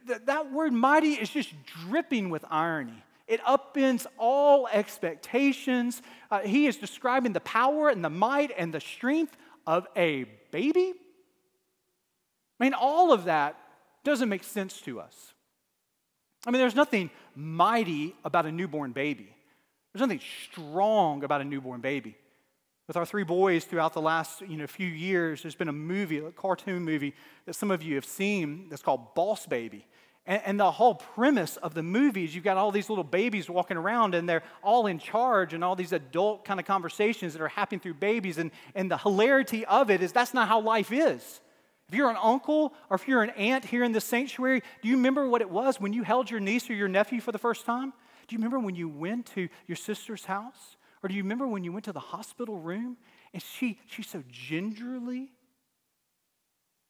That, 0.08 0.28
that 0.28 0.52
word 0.54 0.72
mighty 0.72 1.14
is 1.14 1.30
just 1.30 1.54
dripping 1.66 2.30
with 2.30 2.46
irony. 2.50 3.04
It 3.28 3.42
upends 3.42 4.06
all 4.18 4.68
expectations. 4.68 6.02
Uh, 6.32 6.40
he 6.40 6.68
is 6.68 6.78
describing 6.78 7.34
the 7.34 7.42
power 7.42 7.90
and 7.90 8.04
the 8.04 8.10
might 8.10 8.52
and 8.58 8.74
the 8.74 8.80
strength 8.80 9.36
of 9.68 9.88
a 9.98 10.24
baby 10.52 10.94
I 12.60 12.64
mean, 12.64 12.74
all 12.74 13.12
of 13.12 13.26
that 13.26 13.58
doesn't 14.04 14.30
make 14.30 14.44
sense 14.44 14.80
to 14.82 15.00
us. 15.00 15.34
I 16.46 16.52
mean, 16.52 16.60
there's 16.60 16.76
nothing 16.76 17.10
mighty 17.36 18.16
about 18.24 18.46
a 18.46 18.52
newborn 18.52 18.92
baby. 18.92 19.36
There's 19.94 20.02
nothing 20.02 20.22
strong 20.52 21.24
about 21.24 21.42
a 21.42 21.44
newborn 21.44 21.82
baby. 21.82 22.16
With 22.88 22.98
our 22.98 23.06
three 23.06 23.24
boys 23.24 23.66
throughout 23.66 23.94
the 23.94 24.02
last 24.02 24.42
you 24.42 24.58
know, 24.58 24.68
few 24.68 24.88
years, 24.88 25.42
there's 25.42 25.56
been 25.56 25.70
a 25.70 25.74
movie, 25.74 26.20
a 26.20 26.32
cartoon 26.32 26.84
movie 26.84 27.16
that 27.46 27.56
some 27.56 27.72
of 27.72 27.82
you 27.82 27.96
have 27.96 28.06
seen 28.06 28.68
that's 28.70 28.84
called 28.84 29.16
Boss 29.16 29.48
Baby. 29.48 29.88
And, 30.28 30.42
and 30.46 30.60
the 30.60 30.70
whole 30.70 30.96
premise 30.96 31.58
of 31.58 31.74
the 31.74 31.82
movie 31.82 32.26
is 32.26 32.36
you've 32.36 32.44
got 32.44 32.58
all 32.58 32.72
these 32.72 32.90
little 32.90 33.04
babies 33.04 33.50
walking 33.50 33.78
around 33.78 34.14
and 34.14 34.30
they're 34.30 34.44
all 34.64 34.86
in 34.86 35.00
charge 35.00 35.54
and 35.54 35.64
all 35.64 35.76
these 35.76 35.94
adult 35.94 36.46
kind 36.46 36.60
of 36.60 36.66
conversations 36.68 37.34
that 37.34 37.42
are 37.42 37.48
happening 37.48 37.80
through 37.80 37.96
babies. 37.96 38.38
And, 38.38 38.52
and 38.76 38.92
the 38.92 38.98
hilarity 38.98 39.66
of 39.66 39.90
it 39.90 40.04
is 40.04 40.12
that's 40.12 40.34
not 40.34 40.48
how 40.48 40.62
life 40.62 40.92
is. 40.92 41.40
If 41.90 41.96
you're 41.96 42.10
an 42.10 42.18
uncle 42.22 42.74
or 42.90 42.96
if 42.96 43.08
you're 43.08 43.22
an 43.22 43.30
aunt 43.32 43.66
here 43.66 43.84
in 43.84 43.92
the 43.92 44.02
sanctuary, 44.02 44.62
do 44.82 44.90
you 44.90 44.96
remember 44.96 45.28
what 45.28 45.42
it 45.42 45.50
was 45.50 45.80
when 45.80 45.94
you 45.94 46.04
held 46.04 46.32
your 46.32 46.40
niece 46.40 46.70
or 46.70 46.74
your 46.74 46.88
nephew 46.88 47.22
for 47.22 47.32
the 47.32 47.38
first 47.38 47.66
time? 47.66 47.94
Do 48.28 48.36
you 48.36 48.40
remember 48.40 48.60
when 48.60 48.76
you 48.76 48.90
went 48.90 49.28
to 49.28 49.50
your 49.68 49.76
sister's 49.76 50.26
house? 50.26 50.78
Or 51.04 51.10
do 51.10 51.16
you 51.16 51.22
remember 51.22 51.48
when 51.48 51.64
you 51.64 51.72
went 51.72 51.86
to 51.86 51.94
the 51.94 52.00
hospital 52.00 52.58
room 52.58 52.98
and 53.34 53.44
she, 53.44 53.80
she 53.86 54.02
so 54.02 54.24
gingerly 54.30 55.32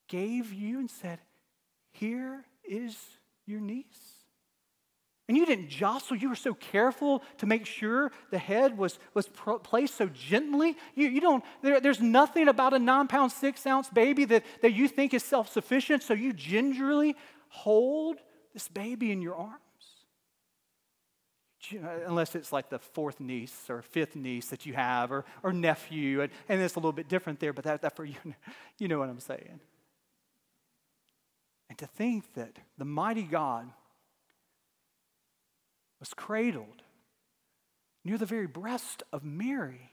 gave 0.08 0.54
you 0.54 0.80
and 0.80 0.90
said, 0.90 1.20
Here 1.92 2.46
is 2.64 2.98
your 3.46 3.60
niece? 3.60 4.15
And 5.28 5.36
you 5.36 5.46
didn't 5.46 5.70
jostle, 5.70 6.16
you 6.16 6.30
were 6.30 6.36
so 6.36 6.54
careful 6.54 7.24
to 7.40 7.48
make 7.48 7.66
sure 7.66 8.12
the 8.30 8.38
head 8.38 8.78
was, 8.78 9.00
was 9.16 9.28
placed 9.28 9.96
so 9.96 10.08
gently. 10.08 10.78
You, 10.94 11.08
you 11.08 11.20
don't, 11.20 11.44
there, 11.64 11.80
there's 11.80 12.00
nothing 12.00 12.48
about 12.48 12.76
a 12.76 12.80
nine 12.80 13.08
pound, 13.08 13.32
six 13.32 13.66
ounce 13.66 13.90
baby 13.90 14.26
that, 14.26 14.44
that 14.62 14.74
you 14.74 14.88
think 14.88 15.16
is 15.16 15.24
self 15.24 15.52
sufficient, 15.52 16.04
so 16.04 16.14
you 16.14 16.32
gingerly 16.32 17.16
hold 17.50 18.18
this 18.54 18.68
baby 18.68 19.12
in 19.12 19.22
your 19.22 19.36
arms. 19.36 19.60
Uh, 21.74 21.88
unless 22.06 22.36
it's 22.36 22.54
like 22.54 22.70
the 22.70 22.78
fourth 22.78 23.20
niece 23.20 23.66
or 23.70 23.82
fifth 23.82 24.16
niece 24.16 24.50
that 24.50 24.68
you 24.68 24.74
have, 24.76 25.12
or, 25.12 25.26
or 25.42 25.52
nephew, 25.52 26.22
and, 26.22 26.32
and 26.48 26.62
it's 26.62 26.76
a 26.76 26.80
little 26.80 26.92
bit 26.92 27.10
different 27.10 27.40
there, 27.40 27.54
but 27.54 27.64
that, 27.64 27.82
that 27.82 27.96
for 27.96 28.06
you, 28.06 28.16
you 28.78 28.88
know 28.88 29.00
what 29.00 29.10
I'm 29.10 29.20
saying. 29.20 29.60
And 31.68 31.78
to 31.80 31.88
think 31.88 32.32
that 32.36 32.60
the 32.78 32.86
mighty 32.86 33.24
God 33.24 33.72
was 36.00 36.14
cradled 36.14 36.84
near 38.04 38.18
the 38.18 38.26
very 38.26 38.48
breast 38.48 39.04
of 39.12 39.24
Mary. 39.24 39.92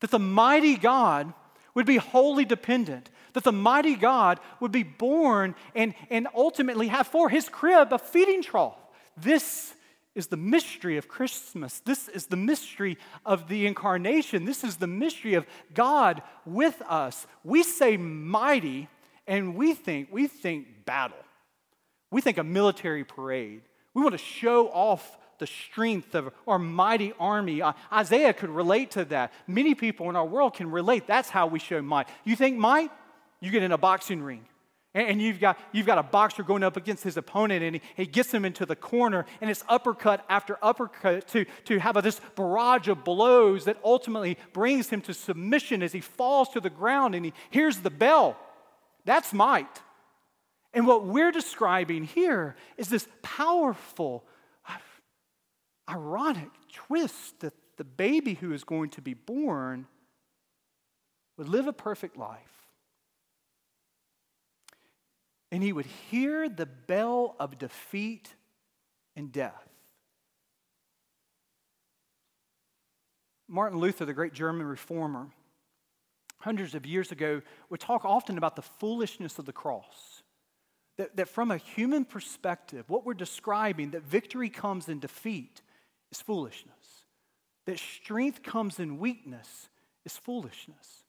That 0.00 0.10
the 0.10 0.18
mighty 0.18 0.76
God 0.76 1.32
would 1.74 1.86
be 1.86 1.96
wholly 1.96 2.44
dependent, 2.44 3.08
that 3.32 3.44
the 3.44 3.52
mighty 3.52 3.96
God 3.96 4.40
would 4.60 4.72
be 4.72 4.82
born 4.82 5.54
and, 5.74 5.94
and 6.10 6.28
ultimately 6.34 6.88
have 6.88 7.06
for 7.06 7.28
his 7.28 7.48
crib 7.48 7.92
a 7.92 7.98
feeding 7.98 8.42
trough. 8.42 8.76
This 9.16 9.74
is 10.14 10.26
the 10.26 10.36
mystery 10.36 10.98
of 10.98 11.08
Christmas. 11.08 11.80
This 11.80 12.08
is 12.08 12.26
the 12.26 12.36
mystery 12.36 12.98
of 13.24 13.48
the 13.48 13.66
incarnation. 13.66 14.44
This 14.44 14.62
is 14.62 14.76
the 14.76 14.86
mystery 14.86 15.34
of 15.34 15.46
God 15.72 16.22
with 16.44 16.82
us. 16.82 17.26
We 17.42 17.62
say 17.62 17.96
mighty 17.96 18.88
and 19.26 19.54
we 19.54 19.72
think 19.74 20.08
we 20.10 20.26
think 20.26 20.84
battle. 20.84 21.16
We 22.10 22.20
think 22.20 22.36
a 22.36 22.44
military 22.44 23.04
parade. 23.04 23.62
We 23.94 24.02
want 24.02 24.12
to 24.12 24.18
show 24.18 24.68
off 24.68 25.18
the 25.38 25.46
strength 25.46 26.14
of 26.14 26.32
our 26.46 26.58
mighty 26.58 27.12
army. 27.18 27.62
Uh, 27.62 27.72
Isaiah 27.92 28.32
could 28.32 28.50
relate 28.50 28.92
to 28.92 29.04
that. 29.06 29.32
Many 29.46 29.74
people 29.74 30.08
in 30.08 30.16
our 30.16 30.24
world 30.24 30.54
can 30.54 30.70
relate. 30.70 31.06
That's 31.06 31.28
how 31.30 31.46
we 31.46 31.58
show 31.58 31.82
might. 31.82 32.08
You 32.24 32.36
think 32.36 32.58
might? 32.58 32.90
You 33.40 33.50
get 33.50 33.62
in 33.62 33.72
a 33.72 33.78
boxing 33.78 34.22
ring 34.22 34.46
And 34.94 35.20
you've 35.20 35.40
got, 35.40 35.58
you've 35.72 35.86
got 35.86 35.98
a 35.98 36.02
boxer 36.02 36.42
going 36.42 36.62
up 36.62 36.76
against 36.76 37.02
his 37.02 37.16
opponent, 37.16 37.64
and 37.64 37.76
he, 37.76 37.82
he 37.96 38.06
gets 38.06 38.32
him 38.32 38.44
into 38.44 38.66
the 38.66 38.76
corner, 38.76 39.24
and 39.40 39.50
it's 39.50 39.64
uppercut 39.68 40.24
after 40.28 40.58
uppercut 40.62 41.26
to, 41.28 41.44
to 41.64 41.80
have 41.80 41.96
a, 41.96 42.02
this 42.02 42.20
barrage 42.36 42.88
of 42.88 43.02
blows 43.02 43.64
that 43.64 43.78
ultimately 43.82 44.38
brings 44.52 44.90
him 44.90 45.00
to 45.02 45.14
submission 45.14 45.82
as 45.82 45.92
he 45.92 46.00
falls 46.00 46.50
to 46.50 46.60
the 46.60 46.70
ground 46.70 47.14
and 47.14 47.24
he 47.24 47.32
hears 47.50 47.78
the 47.78 47.90
bell. 47.90 48.36
That's 49.04 49.32
might. 49.32 49.82
And 50.74 50.86
what 50.86 51.04
we're 51.04 51.32
describing 51.32 52.04
here 52.04 52.56
is 52.76 52.88
this 52.88 53.06
powerful, 53.22 54.24
ironic 55.88 56.50
twist 56.72 57.40
that 57.40 57.54
the 57.76 57.84
baby 57.84 58.34
who 58.34 58.52
is 58.52 58.64
going 58.64 58.90
to 58.90 59.02
be 59.02 59.14
born 59.14 59.86
would 61.36 61.48
live 61.48 61.66
a 61.66 61.72
perfect 61.72 62.16
life 62.16 62.52
and 65.52 65.62
he 65.62 65.72
would 65.72 65.86
hear 66.10 66.48
the 66.48 66.64
bell 66.64 67.36
of 67.38 67.58
defeat 67.58 68.34
and 69.14 69.30
death. 69.30 69.68
Martin 73.46 73.78
Luther, 73.78 74.06
the 74.06 74.14
great 74.14 74.32
German 74.32 74.66
reformer, 74.66 75.28
hundreds 76.38 76.74
of 76.74 76.86
years 76.86 77.12
ago, 77.12 77.42
would 77.68 77.80
talk 77.80 78.06
often 78.06 78.38
about 78.38 78.56
the 78.56 78.62
foolishness 78.62 79.38
of 79.38 79.44
the 79.44 79.52
cross. 79.52 80.11
That, 80.98 81.16
that 81.16 81.28
from 81.28 81.50
a 81.50 81.56
human 81.56 82.04
perspective, 82.04 82.84
what 82.88 83.06
we're 83.06 83.14
describing, 83.14 83.92
that 83.92 84.02
victory 84.02 84.50
comes 84.50 84.88
in 84.88 85.00
defeat, 85.00 85.62
is 86.10 86.20
foolishness. 86.20 87.06
That 87.66 87.78
strength 87.78 88.42
comes 88.42 88.78
in 88.78 88.98
weakness 88.98 89.68
is 90.04 90.16
foolishness. 90.16 91.04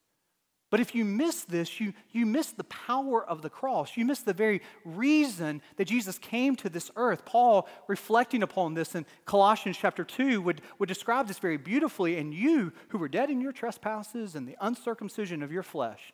But 0.73 0.79
if 0.79 0.95
you 0.95 1.05
miss 1.05 1.43
this, 1.43 1.79
you, 1.79 1.93
you 2.11 2.25
miss 2.25 2.49
the 2.49 2.63
power 2.63 3.23
of 3.23 3.43
the 3.43 3.49
cross. 3.49 3.95
You 3.95 4.05
miss 4.05 4.21
the 4.21 4.33
very 4.33 4.63
reason 4.83 5.61
that 5.75 5.85
Jesus 5.85 6.17
came 6.17 6.55
to 6.55 6.69
this 6.69 6.89
earth. 6.95 7.25
Paul, 7.25 7.69
reflecting 7.87 8.41
upon 8.41 8.73
this 8.73 8.95
in 8.95 9.05
Colossians 9.25 9.77
chapter 9.79 10.03
2, 10.03 10.41
would, 10.41 10.61
would 10.79 10.89
describe 10.89 11.27
this 11.27 11.37
very 11.37 11.57
beautifully. 11.57 12.17
And 12.17 12.33
you, 12.33 12.73
who 12.87 12.97
were 12.97 13.07
dead 13.07 13.29
in 13.29 13.39
your 13.39 13.51
trespasses 13.51 14.33
and 14.33 14.47
the 14.47 14.57
uncircumcision 14.61 15.43
of 15.43 15.51
your 15.51 15.61
flesh, 15.61 16.11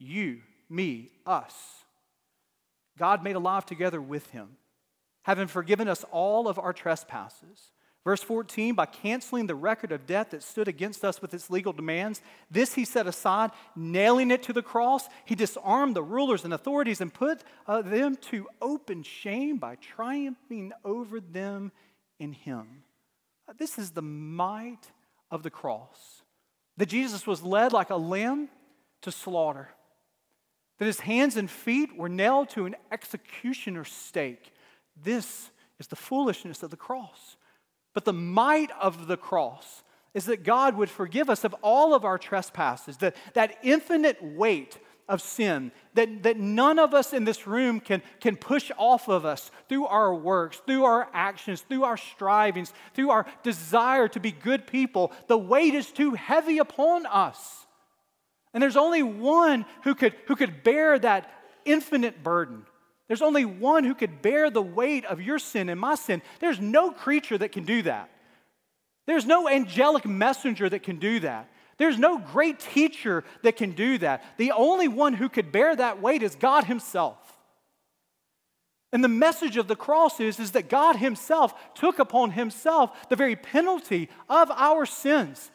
you, 0.00 0.40
me, 0.68 1.12
us, 1.24 1.83
God 2.98 3.22
made 3.22 3.36
alive 3.36 3.66
together 3.66 4.00
with 4.00 4.30
him, 4.30 4.56
having 5.22 5.48
forgiven 5.48 5.88
us 5.88 6.04
all 6.10 6.48
of 6.48 6.58
our 6.58 6.72
trespasses 6.72 7.72
Verse 8.04 8.22
14, 8.22 8.74
by 8.74 8.84
canceling 8.84 9.46
the 9.46 9.54
record 9.54 9.90
of 9.90 10.04
debt 10.04 10.30
that 10.30 10.42
stood 10.42 10.68
against 10.68 11.06
us 11.06 11.22
with 11.22 11.32
its 11.32 11.48
legal 11.48 11.72
demands, 11.72 12.20
this 12.50 12.74
he 12.74 12.84
set 12.84 13.06
aside, 13.06 13.50
nailing 13.74 14.30
it 14.30 14.42
to 14.42 14.52
the 14.52 14.62
cross. 14.62 15.08
He 15.24 15.34
disarmed 15.34 15.96
the 15.96 16.02
rulers 16.02 16.44
and 16.44 16.52
authorities 16.52 17.00
and 17.00 17.12
put 17.12 17.42
uh, 17.66 17.80
them 17.80 18.16
to 18.30 18.46
open 18.60 19.04
shame 19.04 19.56
by 19.56 19.76
triumphing 19.76 20.72
over 20.84 21.18
them 21.18 21.72
in 22.20 22.34
him. 22.34 22.84
This 23.58 23.78
is 23.78 23.92
the 23.92 24.02
might 24.02 24.92
of 25.30 25.42
the 25.42 25.50
cross. 25.50 26.22
That 26.76 26.86
Jesus 26.86 27.26
was 27.26 27.42
led 27.42 27.72
like 27.72 27.88
a 27.88 27.96
lamb 27.96 28.50
to 29.00 29.12
slaughter, 29.12 29.70
that 30.78 30.86
his 30.86 31.00
hands 31.00 31.36
and 31.36 31.50
feet 31.50 31.96
were 31.96 32.08
nailed 32.08 32.50
to 32.50 32.66
an 32.66 32.76
executioner's 32.90 33.92
stake. 33.92 34.52
This 35.02 35.50
is 35.78 35.86
the 35.86 35.96
foolishness 35.96 36.62
of 36.62 36.70
the 36.70 36.76
cross. 36.76 37.36
But 37.94 38.04
the 38.04 38.12
might 38.12 38.70
of 38.80 39.06
the 39.06 39.16
cross 39.16 39.82
is 40.14 40.26
that 40.26 40.44
God 40.44 40.76
would 40.76 40.90
forgive 40.90 41.30
us 41.30 41.44
of 41.44 41.54
all 41.62 41.94
of 41.94 42.04
our 42.04 42.18
trespasses, 42.18 42.96
that, 42.98 43.16
that 43.34 43.58
infinite 43.62 44.22
weight 44.22 44.78
of 45.08 45.20
sin 45.20 45.70
that, 45.94 46.22
that 46.22 46.38
none 46.38 46.78
of 46.78 46.94
us 46.94 47.12
in 47.12 47.24
this 47.24 47.46
room 47.46 47.78
can, 47.80 48.02
can 48.20 48.36
push 48.36 48.70
off 48.76 49.08
of 49.08 49.24
us 49.24 49.50
through 49.68 49.86
our 49.86 50.14
works, 50.14 50.60
through 50.66 50.84
our 50.84 51.08
actions, 51.12 51.60
through 51.60 51.84
our 51.84 51.96
strivings, 51.96 52.72
through 52.94 53.10
our 53.10 53.26
desire 53.42 54.08
to 54.08 54.20
be 54.20 54.32
good 54.32 54.66
people. 54.66 55.12
The 55.28 55.38
weight 55.38 55.74
is 55.74 55.90
too 55.90 56.14
heavy 56.14 56.58
upon 56.58 57.06
us. 57.06 57.63
And 58.54 58.62
there's 58.62 58.76
only 58.76 59.02
one 59.02 59.66
who 59.82 59.94
could, 59.94 60.14
who 60.26 60.36
could 60.36 60.62
bear 60.62 60.98
that 60.98 61.30
infinite 61.64 62.22
burden. 62.22 62.64
There's 63.08 63.20
only 63.20 63.44
one 63.44 63.84
who 63.84 63.94
could 63.94 64.22
bear 64.22 64.48
the 64.48 64.62
weight 64.62 65.04
of 65.04 65.20
your 65.20 65.38
sin 65.38 65.68
and 65.68 65.78
my 65.78 65.96
sin. 65.96 66.22
There's 66.40 66.60
no 66.60 66.90
creature 66.90 67.36
that 67.36 67.52
can 67.52 67.64
do 67.64 67.82
that. 67.82 68.08
There's 69.06 69.26
no 69.26 69.48
angelic 69.48 70.06
messenger 70.06 70.68
that 70.68 70.82
can 70.82 70.98
do 70.98 71.20
that. 71.20 71.50
There's 71.76 71.98
no 71.98 72.18
great 72.18 72.60
teacher 72.60 73.24
that 73.42 73.56
can 73.56 73.72
do 73.72 73.98
that. 73.98 74.22
The 74.38 74.52
only 74.52 74.88
one 74.88 75.12
who 75.14 75.28
could 75.28 75.52
bear 75.52 75.74
that 75.74 76.00
weight 76.00 76.22
is 76.22 76.36
God 76.36 76.64
Himself. 76.64 77.18
And 78.92 79.02
the 79.02 79.08
message 79.08 79.56
of 79.56 79.66
the 79.66 79.74
cross 79.74 80.20
is, 80.20 80.38
is 80.38 80.52
that 80.52 80.68
God 80.68 80.96
Himself 80.96 81.74
took 81.74 81.98
upon 81.98 82.30
Himself 82.30 83.08
the 83.08 83.16
very 83.16 83.34
penalty 83.34 84.08
of 84.28 84.50
our 84.52 84.86
sins. 84.86 85.50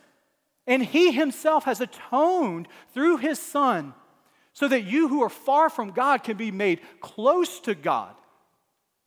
And 0.70 0.86
He 0.86 1.12
Himself 1.12 1.66
has 1.66 1.82
atoned 1.82 2.68
through 2.94 3.18
His 3.18 3.40
Son 3.40 3.94
so 4.54 4.68
that 4.68 4.84
you 4.84 5.08
who 5.08 5.24
are 5.24 5.30
far 5.30 5.70
from 5.70 5.92
God 5.92 6.24
can 6.24 6.38
be 6.38 6.52
made 6.52 6.80
close 7.02 7.60
to 7.62 7.74
God. 7.74 8.14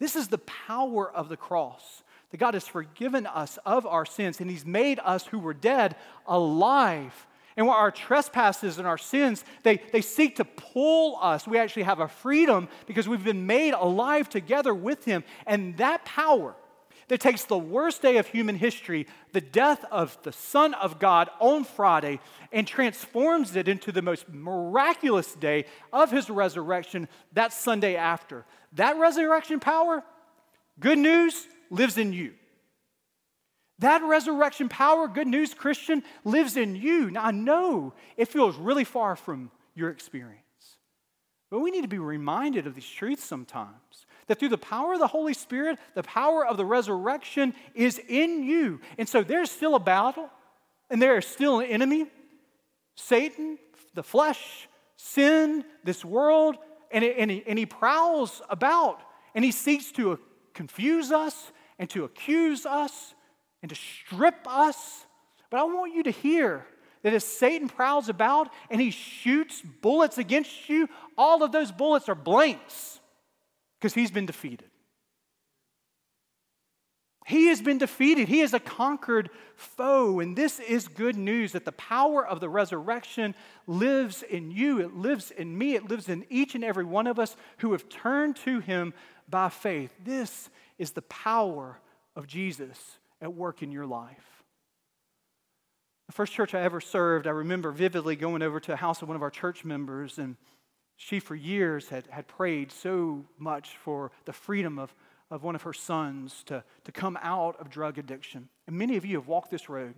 This 0.01 0.16
is 0.16 0.27
the 0.27 0.38
power 0.38 1.11
of 1.11 1.29
the 1.29 1.37
cross. 1.37 2.03
That 2.31 2.38
God 2.38 2.55
has 2.55 2.66
forgiven 2.66 3.27
us 3.27 3.59
of 3.64 3.87
our 3.87 4.05
sins 4.05 4.40
and 4.40 4.51
He's 4.51 4.66
made 4.66 4.98
us 5.05 5.25
who 5.27 5.38
were 5.38 5.55
dead 5.55 5.94
alive. 6.27 7.27
And 7.57 7.66
while 7.66 7.77
our 7.77 7.90
trespasses 7.92 8.79
and 8.79 8.87
our 8.87 8.98
sins, 8.98 9.44
they, 9.62 9.81
they 9.92 10.01
seek 10.01 10.37
to 10.37 10.44
pull 10.44 11.16
us, 11.22 11.46
we 11.46 11.59
actually 11.59 11.85
have 11.85 12.01
a 12.01 12.09
freedom 12.09 12.68
because 12.87 13.09
we've 13.09 13.22
been 13.22 13.46
made 13.46 13.75
alive 13.75 14.29
together 14.29 14.75
with 14.75 15.05
Him. 15.05 15.22
And 15.46 15.77
that 15.77 16.05
power 16.05 16.57
that 17.12 17.20
takes 17.20 17.44
the 17.44 17.59
worst 17.59 18.01
day 18.01 18.16
of 18.16 18.27
human 18.27 18.57
history, 18.57 19.07
the 19.33 19.40
death 19.42 19.85
of 19.92 20.16
the 20.22 20.33
Son 20.33 20.72
of 20.72 20.98
God 20.98 21.29
on 21.40 21.62
Friday, 21.62 22.20
and 22.51 22.66
transforms 22.66 23.55
it 23.55 23.68
into 23.68 23.92
the 23.92 24.01
most 24.01 24.31
miraculous 24.31 25.35
day 25.35 25.66
of 25.92 26.11
his 26.11 26.31
resurrection 26.31 27.07
that 27.35 27.53
Sunday 27.53 27.96
after. 27.96 28.46
That 28.72 28.96
resurrection 28.96 29.61
power, 29.61 30.03
good 30.81 30.96
news, 30.96 31.46
lives 31.68 31.98
in 31.98 32.14
you. 32.14 32.33
That 33.81 34.03
resurrection 34.03 34.70
power, 34.70 35.07
good 35.07 35.29
news, 35.29 35.53
Christian, 35.53 36.03
lives 36.25 36.57
in 36.57 36.77
you. 36.77 37.11
Now, 37.11 37.25
I 37.25 37.31
know 37.31 37.92
it 38.16 38.29
feels 38.29 38.57
really 38.57 38.85
far 38.85 39.16
from 39.16 39.51
your 39.75 39.90
experience, 39.90 40.38
but 41.51 41.61
we 41.61 41.72
need 41.72 41.83
to 41.83 41.88
be 41.88 41.98
reminded 41.98 42.66
of 42.66 42.75
these 42.75 42.88
truths 42.88 43.22
sometimes 43.22 44.07
that 44.33 44.38
through 44.38 44.49
the 44.49 44.57
power 44.57 44.95
of 44.95 44.99
the 44.99 45.07
Holy 45.07 45.35
Spirit, 45.35 45.79
the 45.95 46.03
power 46.03 46.47
of 46.47 46.57
the 46.57 46.64
resurrection 46.64 47.53
is 47.75 48.01
in 48.09 48.42
you. 48.42 48.81
And 48.97 49.07
so 49.07 49.23
there's 49.23 49.51
still 49.51 49.75
a 49.75 49.79
battle, 49.79 50.31
and 50.88 51.03
there 51.03 51.18
is 51.18 51.27
still 51.27 51.61
an 51.61 51.66
enemy 51.66 52.07
Satan, 52.95 53.59
the 53.92 54.03
flesh, 54.03 54.68
sin, 54.97 55.66
this 55.85 56.03
world, 56.03 56.57
and, 56.90 57.05
and, 57.05 57.31
he, 57.31 57.45
and 57.47 57.59
he 57.59 57.66
prowls 57.66 58.40
about 58.49 59.03
and 59.35 59.45
he 59.45 59.53
seeks 59.53 59.92
to 59.92 60.18
confuse 60.55 61.12
us 61.12 61.53
and 61.79 61.90
to 61.90 62.05
accuse 62.05 62.64
us 62.64 63.14
and 63.61 63.68
to 63.68 63.75
strip 63.75 64.47
us. 64.47 65.05
But 65.51 65.61
I 65.61 65.64
want 65.64 65.95
you 65.95 66.05
to 66.05 66.11
hear 66.11 66.66
that 67.03 67.12
as 67.12 67.25
Satan 67.25 67.68
prowls 67.68 68.09
about 68.09 68.49
and 68.71 68.81
he 68.81 68.92
shoots 68.92 69.62
bullets 69.83 70.16
against 70.16 70.71
you, 70.71 70.88
all 71.18 71.42
of 71.42 71.53
those 71.53 71.71
bullets 71.71 72.09
are 72.09 72.14
blanks 72.14 73.01
because 73.83 73.95
he's 73.95 74.12
been 74.12 74.27
defeated. 74.27 74.71
He 77.27 77.47
has 77.49 77.61
been 77.61 77.79
defeated. 77.79 78.29
He 78.29 78.40
is 78.40 78.55
a 78.55 78.61
conquered 78.61 79.29
foe. 79.57 80.21
And 80.21 80.37
this 80.37 80.61
is 80.61 80.87
good 80.87 81.16
news 81.16 81.51
that 81.53 81.64
the 81.64 81.73
power 81.73 82.25
of 82.25 82.38
the 82.38 82.49
resurrection 82.49 83.35
lives 83.66 84.23
in 84.23 84.53
you. 84.53 84.79
It 84.79 84.95
lives 84.95 85.33
in 85.33 85.59
me. 85.59 85.75
It 85.75 85.88
lives 85.88 86.09
in 86.09 86.25
each 86.31 86.55
and 86.55 86.62
every 86.62 86.85
one 86.85 87.09
of 87.09 87.18
us 87.18 87.35
who 87.59 87.73
have 87.73 87.88
turned 87.88 88.37
to 88.37 88.61
him 88.61 88.95
by 89.29 89.49
faith. 89.49 89.90
This 90.05 90.49
is 90.79 90.92
the 90.92 91.03
power 91.03 91.81
of 92.14 92.29
Jesus 92.29 92.79
at 93.21 93.35
work 93.35 93.64
in 93.64 93.73
your 93.73 93.87
life. 93.87 94.45
The 96.07 96.12
first 96.12 96.33
church 96.33 96.55
I 96.55 96.61
ever 96.61 96.81
served, 96.81 97.27
I 97.27 97.31
remember 97.31 97.73
vividly 97.73 98.14
going 98.14 98.42
over 98.42 98.61
to 98.61 98.75
a 98.75 98.77
house 98.77 99.03
of 99.03 99.09
one 99.09 99.16
of 99.16 99.23
our 99.23 99.31
church 99.31 99.64
members 99.64 100.18
and 100.18 100.37
she, 101.05 101.19
for 101.19 101.35
years, 101.35 101.88
had, 101.88 102.07
had 102.11 102.29
prayed 102.29 102.71
so 102.71 103.25
much 103.37 103.77
for 103.77 104.12
the 104.25 104.33
freedom 104.33 104.79
of, 104.79 104.95
of 105.33 105.43
one 105.43 105.57
of 105.57 105.62
her 105.62 105.73
sons 105.73 106.45
to, 106.47 106.62
to 106.85 106.93
come 106.93 107.19
out 107.21 107.59
of 107.59 107.69
drug 107.69 107.99
addiction. 107.99 108.49
And 108.69 108.79
many 108.79 108.97
of 108.97 109.05
you 109.05 109.17
have 109.17 109.27
walked 109.27 109.51
this 109.51 109.69
road. 109.69 109.95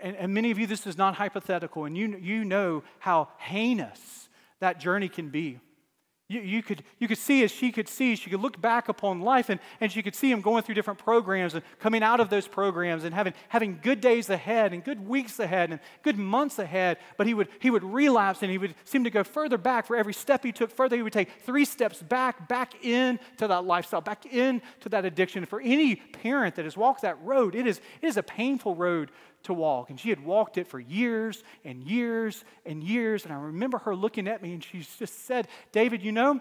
And, 0.00 0.14
and 0.14 0.32
many 0.32 0.52
of 0.52 0.58
you, 0.60 0.68
this 0.68 0.86
is 0.86 0.96
not 0.96 1.16
hypothetical, 1.16 1.84
and 1.84 1.98
you, 1.98 2.16
you 2.16 2.44
know 2.44 2.84
how 3.00 3.30
heinous 3.38 4.28
that 4.60 4.78
journey 4.78 5.08
can 5.08 5.30
be. 5.30 5.58
You, 6.32 6.40
you, 6.40 6.62
could, 6.62 6.82
you 6.98 7.08
could 7.08 7.18
see 7.18 7.44
as 7.44 7.50
she 7.50 7.70
could 7.70 7.86
see, 7.86 8.16
she 8.16 8.30
could 8.30 8.40
look 8.40 8.58
back 8.58 8.88
upon 8.88 9.20
life 9.20 9.50
and, 9.50 9.60
and 9.82 9.92
she 9.92 10.02
could 10.02 10.14
see 10.14 10.30
him 10.30 10.40
going 10.40 10.62
through 10.62 10.76
different 10.76 10.98
programs 10.98 11.52
and 11.54 11.62
coming 11.78 12.02
out 12.02 12.20
of 12.20 12.30
those 12.30 12.48
programs 12.48 13.04
and 13.04 13.14
having, 13.14 13.34
having 13.50 13.78
good 13.82 14.00
days 14.00 14.30
ahead 14.30 14.72
and 14.72 14.82
good 14.82 15.06
weeks 15.06 15.38
ahead 15.38 15.70
and 15.70 15.78
good 16.02 16.16
months 16.16 16.58
ahead. 16.58 16.96
But 17.18 17.26
he 17.26 17.34
would, 17.34 17.48
he 17.60 17.68
would 17.68 17.84
relapse 17.84 18.40
and 18.40 18.50
he 18.50 18.56
would 18.56 18.74
seem 18.84 19.04
to 19.04 19.10
go 19.10 19.24
further 19.24 19.58
back. 19.58 19.84
For 19.84 19.94
every 19.94 20.14
step 20.14 20.42
he 20.42 20.52
took 20.52 20.70
further, 20.70 20.96
he 20.96 21.02
would 21.02 21.12
take 21.12 21.28
three 21.42 21.66
steps 21.66 22.02
back, 22.02 22.48
back 22.48 22.82
into 22.82 23.46
that 23.46 23.66
lifestyle, 23.66 24.00
back 24.00 24.24
into 24.24 24.88
that 24.88 25.04
addiction. 25.04 25.44
For 25.44 25.60
any 25.60 25.96
parent 25.96 26.54
that 26.54 26.64
has 26.64 26.78
walked 26.78 27.02
that 27.02 27.22
road, 27.22 27.54
it 27.54 27.66
is, 27.66 27.82
it 28.00 28.06
is 28.06 28.16
a 28.16 28.22
painful 28.22 28.74
road 28.74 29.10
to 29.44 29.54
walk. 29.54 29.90
And 29.90 29.98
she 29.98 30.10
had 30.10 30.24
walked 30.24 30.58
it 30.58 30.66
for 30.66 30.80
years 30.80 31.42
and 31.64 31.82
years 31.82 32.44
and 32.64 32.82
years. 32.82 33.24
And 33.24 33.32
I 33.32 33.36
remember 33.36 33.78
her 33.78 33.94
looking 33.94 34.28
at 34.28 34.42
me 34.42 34.54
and 34.54 34.62
she 34.62 34.86
just 34.98 35.26
said, 35.26 35.48
David, 35.72 36.02
you 36.02 36.12
know, 36.12 36.40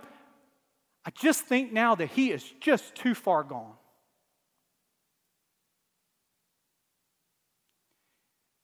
I 1.05 1.09
just 1.11 1.45
think 1.45 1.71
now 1.71 1.95
that 1.95 2.09
he 2.09 2.31
is 2.31 2.43
just 2.59 2.95
too 2.95 3.15
far 3.15 3.43
gone. 3.43 3.73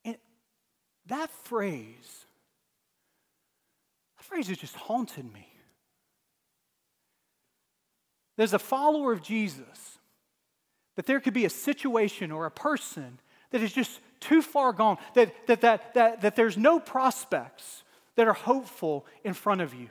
And 0.05 0.17
that 1.07 1.29
phrase, 1.45 2.25
that 4.17 4.23
phrase 4.23 4.47
has 4.49 4.57
just 4.57 4.75
haunted 4.75 5.31
me. 5.33 5.47
There's 8.35 8.53
a 8.53 8.59
follower 8.59 9.11
of 9.11 9.23
Jesus, 9.23 9.97
that 10.95 11.07
there 11.07 11.19
could 11.19 11.33
be 11.33 11.45
a 11.45 11.49
situation 11.49 12.31
or 12.31 12.45
a 12.45 12.51
person 12.51 13.19
that 13.51 13.61
is 13.61 13.73
just 13.73 13.99
too 14.19 14.41
far 14.41 14.73
gone, 14.73 14.97
that, 15.13 15.47
that, 15.47 15.61
that, 15.61 15.93
that, 15.93 16.21
that 16.21 16.35
there's 16.35 16.57
no 16.57 16.79
prospects 16.79 17.83
that 18.15 18.27
are 18.27 18.33
hopeful 18.33 19.05
in 19.23 19.33
front 19.33 19.61
of 19.61 19.73
you, 19.73 19.89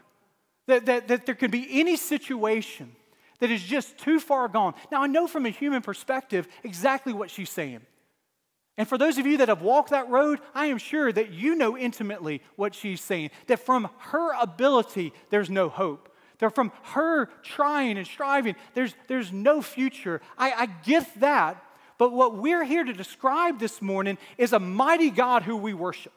that, 0.67 0.87
that, 0.87 1.09
that 1.09 1.27
there 1.27 1.35
could 1.35 1.51
be 1.51 1.67
any 1.81 1.97
situation 1.97 2.95
that 3.41 3.51
is 3.51 3.63
just 3.63 3.99
too 3.99 4.19
far 4.19 4.49
gone. 4.49 4.75
Now, 4.91 5.03
I 5.03 5.07
know 5.07 5.27
from 5.27 5.47
a 5.47 5.51
human 5.51 5.83
perspective 5.83 6.49
exactly 6.65 7.13
what 7.13 7.31
she's 7.31 7.51
saying. 7.51 7.81
And 8.79 8.87
for 8.87 8.99
those 8.99 9.17
of 9.17 9.27
you 9.27 9.39
that 9.39 9.49
have 9.49 9.63
walked 9.63 9.91
that 9.91 10.09
road, 10.11 10.41
I 10.55 10.67
am 10.67 10.79
sure 10.79 11.11
that 11.11 11.33
you 11.33 11.55
know 11.55 11.79
intimately 11.79 12.43
what 12.57 12.75
she's 12.75 13.01
saying. 13.01 13.31
That 13.47 13.61
from 13.61 13.89
her 13.99 14.33
ability, 14.39 15.13
there's 15.31 15.49
no 15.49 15.69
hope. 15.69 16.15
That 16.39 16.55
from 16.55 16.73
her 16.83 17.27
trying 17.43 17.97
and 17.97 18.07
striving, 18.07 18.57
there's, 18.75 18.95
there's 19.09 19.33
no 19.33 19.63
future. 19.63 20.21
I, 20.37 20.53
I 20.53 20.67
get 20.67 21.21
that. 21.21 21.63
But 21.99 22.13
what 22.13 22.37
we're 22.37 22.65
here 22.65 22.85
to 22.85 22.93
describe 22.93 23.59
this 23.59 23.81
morning 23.81 24.19
is 24.39 24.53
a 24.53 24.59
mighty 24.59 25.11
God 25.11 25.43
who 25.43 25.57
we 25.57 25.75
worship. 25.75 26.13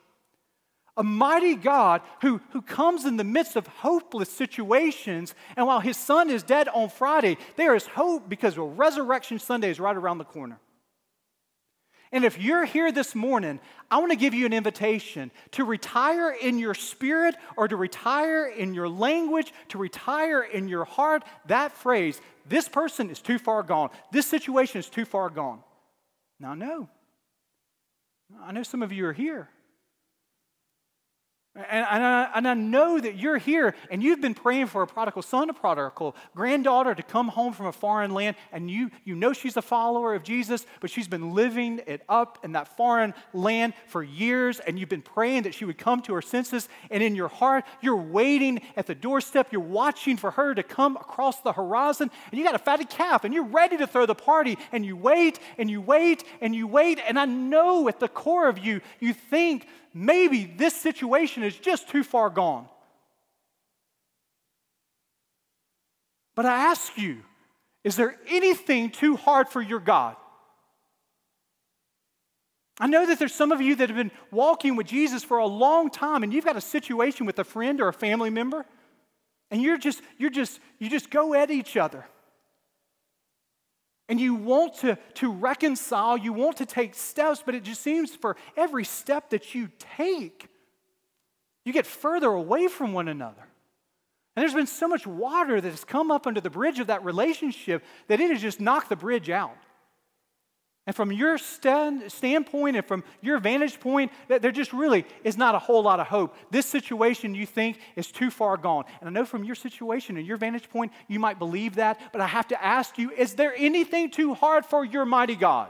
A 0.98 1.04
mighty 1.04 1.56
God 1.56 2.02
who, 2.22 2.42
who 2.52 2.62
comes 2.62 3.06
in 3.06 3.16
the 3.16 3.24
midst 3.24 3.56
of 3.56 3.66
hopeless 3.68 4.30
situations. 4.30 5.34
And 5.56 5.66
while 5.66 5.80
his 5.80 5.96
son 5.96 6.30
is 6.30 6.44
dead 6.44 6.68
on 6.68 6.90
Friday, 6.90 7.38
there 7.56 7.74
is 7.74 7.88
hope 7.88 8.28
because 8.28 8.58
Resurrection 8.58 9.40
Sunday 9.40 9.70
is 9.70 9.80
right 9.80 9.96
around 9.96 10.18
the 10.18 10.26
corner. 10.26 10.60
And 12.12 12.26
if 12.26 12.42
you're 12.42 12.66
here 12.66 12.92
this 12.92 13.14
morning, 13.14 13.60
I 13.92 14.00
want 14.00 14.12
to 14.12 14.18
give 14.18 14.34
you 14.34 14.48
an 14.48 14.54
invitation 14.54 15.30
to 15.52 15.64
retire 15.64 16.32
in 16.32 16.58
your 16.58 16.74
spirit 16.74 17.36
or 17.56 17.68
to 17.68 17.76
retire 17.76 18.48
in 18.48 18.74
your 18.74 18.90
language, 18.90 19.54
to 19.70 19.78
retire 19.78 20.42
in 20.42 20.68
your 20.68 20.86
heart 20.86 21.24
that 21.46 21.72
phrase, 21.72 22.20
this 22.48 22.68
person 22.68 23.12
is 23.12 23.22
too 23.22 23.38
far 23.38 23.62
gone. 23.62 23.92
This 24.12 24.26
situation 24.26 24.80
is 24.80 24.90
too 24.90 25.06
far 25.06 25.30
gone. 25.30 25.62
Now, 26.40 26.54
no. 26.54 26.90
I 28.42 28.52
know 28.52 28.64
some 28.64 28.84
of 28.84 28.92
you 28.92 29.06
are 29.06 29.14
here. 29.14 29.50
And, 31.68 31.86
and, 31.90 32.04
I, 32.04 32.30
and 32.36 32.48
I 32.48 32.54
know 32.54 33.00
that 33.00 33.18
you're 33.18 33.38
here 33.38 33.76
and 33.92 34.02
you've 34.02 34.22
been 34.22 34.34
praying 34.34 34.68
for 34.68 34.82
a 34.82 34.88
prodigal 34.88 35.22
son, 35.22 35.50
a 35.50 35.54
prodigal 35.54 36.16
granddaughter 36.36 36.96
to 36.96 37.04
come 37.04 37.28
home 37.28 37.52
from 37.52 37.66
a 37.66 37.72
foreign 37.72 38.14
land, 38.14 38.38
and 38.52 38.72
you, 38.72 38.92
you 39.04 39.16
know 39.16 39.34
she's 39.34 39.58
a 39.58 39.62
follower 39.62 40.16
of 40.16 40.24
Jesus, 40.24 40.66
but 40.80 40.90
she's 40.90 41.08
been 41.08 41.34
living 41.34 41.82
it 41.86 42.04
up 42.08 42.40
in 42.44 42.54
that 42.54 42.78
foreign 42.78 43.14
land 43.34 43.74
for 43.88 44.04
years, 44.04 44.60
and 44.60 44.80
you've 44.80 44.90
been 44.90 45.02
praying 45.02 45.44
that 45.44 45.54
she 45.54 45.66
would 45.66 45.78
come 45.78 46.02
to 46.04 46.14
her 46.14 46.22
senses. 46.22 46.70
And 46.90 47.04
in 47.04 47.16
your 47.16 47.28
heart, 47.28 47.66
you're 47.82 47.98
waiting 47.98 48.62
at 48.78 48.88
the 48.88 48.96
doorstep, 48.96 49.50
you're 49.52 49.62
watching 49.62 50.16
for 50.16 50.32
her 50.32 50.54
to 50.56 50.64
come 50.64 50.96
across 50.96 51.42
the 51.42 51.52
horizon, 51.52 52.10
and 52.32 52.40
you 52.40 52.46
got 52.46 52.56
a 52.56 52.60
fatted 52.60 52.90
calf, 52.90 53.26
and 53.26 53.34
you're 53.34 53.44
ready 53.44 53.76
to 53.78 53.88
throw 53.88 54.06
the 54.06 54.16
party, 54.16 54.58
and 54.72 54.86
you 54.86 54.96
wait, 54.96 55.40
and 55.58 55.70
you 55.70 55.82
wait, 55.82 56.24
and 56.40 56.56
you 56.56 56.68
wait. 56.68 57.00
And 57.06 57.20
I 57.20 57.26
know 57.26 57.88
at 57.90 58.00
the 58.00 58.08
core 58.08 58.48
of 58.48 58.60
you, 58.60 58.82
you 59.00 59.14
think, 59.14 59.68
maybe 59.94 60.46
this 60.46 60.76
situation 60.76 61.44
is 61.44 61.56
just 61.56 61.90
too 61.90 62.04
far 62.04 62.30
gone. 62.30 62.68
But 66.36 66.46
I 66.46 66.70
ask 66.72 66.98
you, 66.98 67.24
is 67.84 67.96
there 67.96 68.16
anything 68.28 68.92
too 68.92 69.16
hard 69.16 69.50
for 69.50 69.62
your 69.62 69.80
God? 69.80 70.16
I 72.80 72.88
know 72.88 73.06
that 73.06 73.20
there's 73.20 73.36
some 73.36 73.52
of 73.52 73.60
you 73.60 73.76
that 73.76 73.90
have 73.90 73.98
been 73.98 74.12
walking 74.32 74.78
with 74.78 74.88
Jesus 74.88 75.24
for 75.24 75.38
a 75.38 75.46
long 75.46 75.90
time 75.90 76.24
and 76.24 76.34
you've 76.34 76.46
got 76.46 76.56
a 76.56 76.62
situation 76.62 77.26
with 77.26 77.38
a 77.40 77.44
friend 77.44 77.82
or 77.82 77.90
a 77.90 77.94
family 77.94 78.30
member 78.30 78.66
and 79.52 79.62
you're 79.62 79.78
just 79.78 80.02
you're 80.18 80.30
just 80.30 80.60
you 80.78 80.90
just 80.90 81.10
go 81.10 81.34
at 81.34 81.52
each 81.52 81.76
other 81.76 82.06
and 84.10 84.20
you 84.20 84.34
want 84.34 84.74
to, 84.80 84.98
to 85.14 85.32
reconcile, 85.32 86.18
you 86.18 86.34
want 86.34 86.58
to 86.58 86.66
take 86.66 86.96
steps, 86.96 87.44
but 87.46 87.54
it 87.54 87.64
just 87.64 87.82
seems 87.82 88.14
for 88.14 88.36
every 88.58 88.84
step 88.84 89.30
that 89.30 89.54
you 89.54 89.70
take, 89.98 90.50
you 91.64 91.72
get 91.72 91.86
further 91.86 92.28
away 92.28 92.68
from 92.68 92.92
one 92.92 93.08
another. 93.08 93.48
And 94.36 94.42
there's 94.42 94.54
been 94.54 94.68
so 94.68 94.88
much 94.88 95.06
water 95.06 95.62
that 95.62 95.70
has 95.70 95.84
come 95.84 96.10
up 96.12 96.26
under 96.26 96.42
the 96.42 96.50
bridge 96.50 96.80
of 96.80 96.88
that 96.88 97.06
relationship 97.06 97.84
that 98.08 98.20
it 98.20 98.32
has 98.32 98.42
just 98.42 98.60
knocked 98.60 98.90
the 98.90 98.96
bridge 98.96 99.30
out. 99.30 99.58
And 100.90 100.96
from 100.96 101.12
your 101.12 101.38
stand, 101.38 102.12
standpoint 102.12 102.76
and 102.76 102.84
from 102.84 103.04
your 103.22 103.38
vantage 103.38 103.80
point, 103.80 104.12
there 104.28 104.52
just 104.52 104.74
really 104.74 105.06
is 105.24 105.38
not 105.38 105.54
a 105.54 105.60
whole 105.60 105.84
lot 105.84 106.00
of 106.00 106.08
hope. 106.08 106.36
This 106.50 106.66
situation 106.66 107.36
you 107.36 107.46
think 107.46 107.78
is 107.96 108.12
too 108.12 108.32
far 108.32 108.58
gone. 108.58 108.86
And 109.00 109.08
I 109.08 109.12
know 109.12 109.24
from 109.24 109.44
your 109.44 109.54
situation 109.54 110.18
and 110.18 110.26
your 110.26 110.38
vantage 110.38 110.68
point, 110.68 110.92
you 111.08 111.20
might 111.20 111.38
believe 111.38 111.76
that, 111.76 112.02
but 112.12 112.22
I 112.22 112.26
have 112.26 112.48
to 112.48 112.66
ask 112.66 112.98
you 112.98 113.12
is 113.12 113.36
there 113.36 113.54
anything 113.56 114.10
too 114.10 114.34
hard 114.34 114.66
for 114.66 114.84
your 114.84 115.06
mighty 115.06 115.36
God? 115.36 115.70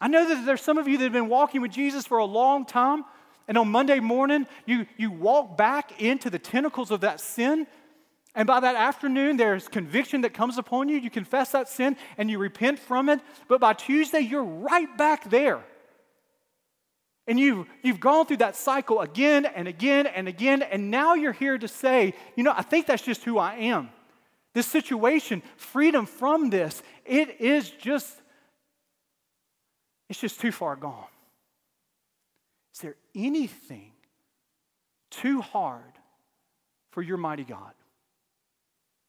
I 0.00 0.08
know 0.08 0.28
that 0.28 0.44
there's 0.44 0.62
some 0.62 0.78
of 0.78 0.88
you 0.88 0.98
that 0.98 1.04
have 1.04 1.12
been 1.12 1.28
walking 1.28 1.60
with 1.60 1.70
Jesus 1.70 2.04
for 2.04 2.18
a 2.18 2.24
long 2.24 2.66
time, 2.66 3.04
and 3.46 3.56
on 3.56 3.68
Monday 3.68 4.00
morning, 4.00 4.48
you, 4.64 4.86
you 4.96 5.12
walk 5.12 5.56
back 5.56 6.02
into 6.02 6.30
the 6.30 6.38
tentacles 6.40 6.90
of 6.90 7.02
that 7.02 7.20
sin 7.20 7.68
and 8.36 8.46
by 8.46 8.60
that 8.60 8.76
afternoon, 8.76 9.38
there's 9.38 9.66
conviction 9.66 10.20
that 10.20 10.34
comes 10.34 10.58
upon 10.58 10.90
you. 10.90 10.98
You 10.98 11.08
confess 11.08 11.52
that 11.52 11.70
sin 11.70 11.96
and 12.18 12.30
you 12.30 12.38
repent 12.38 12.78
from 12.78 13.08
it. 13.08 13.20
But 13.48 13.62
by 13.62 13.72
Tuesday, 13.72 14.20
you're 14.20 14.44
right 14.44 14.94
back 14.98 15.30
there. 15.30 15.64
And 17.26 17.40
you've, 17.40 17.66
you've 17.82 17.98
gone 17.98 18.26
through 18.26 18.36
that 18.36 18.54
cycle 18.54 19.00
again 19.00 19.46
and 19.46 19.66
again 19.66 20.06
and 20.06 20.28
again. 20.28 20.60
And 20.60 20.90
now 20.90 21.14
you're 21.14 21.32
here 21.32 21.56
to 21.56 21.66
say, 21.66 22.12
you 22.36 22.44
know, 22.44 22.52
I 22.54 22.60
think 22.60 22.86
that's 22.86 23.02
just 23.02 23.24
who 23.24 23.38
I 23.38 23.54
am. 23.54 23.88
This 24.52 24.66
situation, 24.66 25.42
freedom 25.56 26.04
from 26.04 26.50
this, 26.50 26.82
it 27.06 27.40
is 27.40 27.70
just, 27.70 28.20
it's 30.10 30.20
just 30.20 30.40
too 30.40 30.52
far 30.52 30.76
gone. 30.76 31.06
Is 32.74 32.80
there 32.80 32.96
anything 33.14 33.92
too 35.10 35.40
hard 35.40 35.80
for 36.90 37.00
your 37.00 37.16
mighty 37.16 37.44
God? 37.44 37.72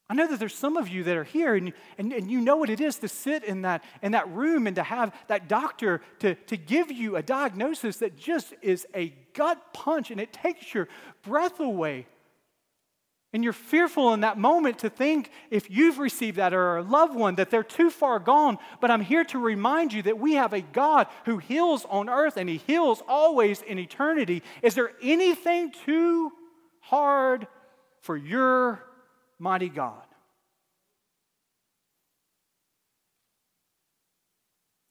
I 0.10 0.14
know 0.14 0.28
that 0.28 0.40
there's 0.40 0.56
some 0.56 0.78
of 0.78 0.88
you 0.88 1.04
that 1.04 1.18
are 1.18 1.26
here 1.26 1.56
and, 1.56 1.74
and, 1.98 2.14
and 2.14 2.32
you 2.32 2.40
know 2.40 2.56
what 2.56 2.70
it 2.70 2.80
is 2.80 2.98
to 3.00 3.10
sit 3.10 3.44
in 3.44 3.64
that, 3.64 3.84
in 4.02 4.14
that 4.14 4.30
room 4.30 4.66
and 4.66 4.76
to 4.78 4.84
have 4.84 5.14
that 5.28 5.50
doctor 5.50 6.02
to, 6.20 6.36
to 6.36 6.56
give 6.56 6.92
you 6.92 7.18
a 7.18 7.22
diagnosis 7.22 7.98
that 7.98 8.16
just 8.16 8.54
is 8.62 8.88
a 8.96 9.14
gut 9.34 9.74
punch 9.74 10.10
and 10.10 10.22
it 10.22 10.32
takes 10.32 10.74
your 10.74 10.88
breath 11.24 11.60
away. 11.60 12.08
And 13.34 13.44
you're 13.44 13.52
fearful 13.52 14.14
in 14.14 14.22
that 14.22 14.38
moment 14.38 14.80
to 14.80 14.90
think 14.90 15.30
if 15.52 15.70
you've 15.70 16.00
received 16.00 16.38
that 16.38 16.54
or 16.54 16.78
a 16.78 16.82
loved 16.82 17.14
one 17.14 17.36
that 17.36 17.52
they're 17.52 17.62
too 17.62 17.90
far 17.90 18.20
gone. 18.20 18.58
But 18.80 18.90
I'm 18.90 19.02
here 19.02 19.26
to 19.26 19.38
remind 19.38 19.92
you 19.92 20.02
that 20.04 20.18
we 20.18 20.36
have 20.36 20.54
a 20.54 20.62
God 20.62 21.08
who 21.26 21.38
heals 21.38 21.86
on 21.90 22.08
earth 22.08 22.38
and 22.38 22.50
He 22.50 22.58
heals 22.58 23.04
always 23.10 23.62
in 23.62 23.78
eternity. 23.78 24.42
Is 24.64 24.76
there 24.76 24.92
anything 25.02 25.74
too 25.86 26.32
hard 26.80 27.48
for 28.00 28.16
your 28.16 28.87
mighty 29.40 29.70
God. 29.70 30.04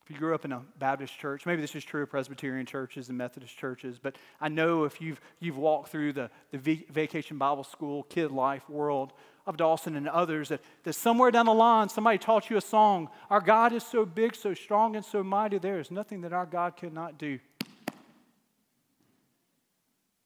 If 0.07 0.13
you 0.13 0.19
grew 0.19 0.37
up 0.37 0.45
in 0.45 0.53
a 0.53 0.63
Baptist 0.79 1.19
church, 1.19 1.47
maybe 1.47 1.61
this 1.61 1.75
is 1.75 1.83
true 1.83 2.05
of 2.05 2.11
Presbyterian 2.11 2.65
churches 2.65 3.09
and 3.09 3.19
Methodist 3.19 3.59
churches, 3.59 3.99
but 4.01 4.15
I 4.41 4.49
know 4.49 4.85
if 4.85 5.01
you've, 5.01 5.21
you've 5.41 5.59
walked 5.59 5.89
through 5.89 6.13
the, 6.13 6.31
the 6.53 6.87
vacation 6.93 7.39
Bible 7.39 7.65
school, 7.65 8.05
kid 8.05 8.31
life 8.31 8.71
world 8.71 9.13
of 9.49 9.57
Dawson 9.57 9.97
and 9.97 10.09
others, 10.09 10.51
that, 10.51 10.61
that 10.85 10.93
somewhere 10.93 11.33
down 11.33 11.47
the 11.47 11.55
line 11.55 11.89
somebody 11.89 12.19
taught 12.19 12.51
you 12.51 12.57
a 12.57 12.61
song 12.61 13.09
Our 13.31 13.41
God 13.41 13.73
is 13.73 13.85
so 13.85 14.07
big, 14.07 14.37
so 14.37 14.55
strong, 14.55 14.95
and 14.95 15.05
so 15.05 15.25
mighty, 15.25 15.59
there 15.59 15.81
is 15.81 15.91
nothing 15.91 16.21
that 16.21 16.33
our 16.33 16.47
God 16.47 16.77
cannot 16.77 17.19
do. 17.19 17.41